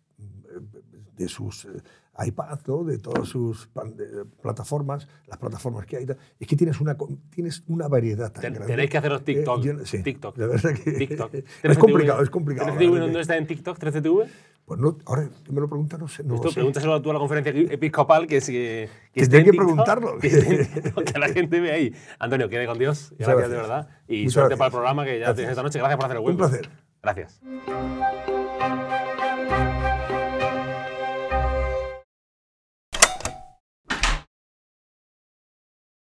[1.18, 1.68] de sus
[2.18, 2.84] iPads, ¿no?
[2.84, 6.06] de todas sus de- plataformas, las plataformas que hay.
[6.40, 6.96] Es que tienes una,
[7.30, 8.72] tienes una variedad tan Ten- grande.
[8.74, 9.60] tenéis que haceros TikTok.
[9.60, 10.38] Eh, yo- sí, TikTok.
[10.38, 11.34] La verdad que TikTok.
[11.64, 12.68] es complicado, es complicado.
[12.70, 13.78] la 13TV, verdad ¿Dónde que- está en TikTok?
[13.80, 14.28] ¿13TV?
[14.66, 16.24] Pues no, ahora que me lo preguntas, no sé.
[16.24, 16.54] No Esto sé.
[16.56, 20.18] pregúntaselo tú a la conferencia episcopal que, es, que, que que TikTok, preguntarlo.
[20.18, 20.68] Que,
[21.20, 21.94] la gente ve ahí.
[22.18, 23.14] Antonio, quede con Dios.
[23.20, 23.90] Gracias de verdad.
[24.08, 24.58] Y Muchas suerte gracias.
[24.58, 25.36] para el programa que ya Gracias.
[25.36, 25.78] tienes esta noche.
[25.80, 26.38] Gracias por hacer el Un hueco.
[26.40, 26.70] placer.
[27.04, 28.35] Gracias.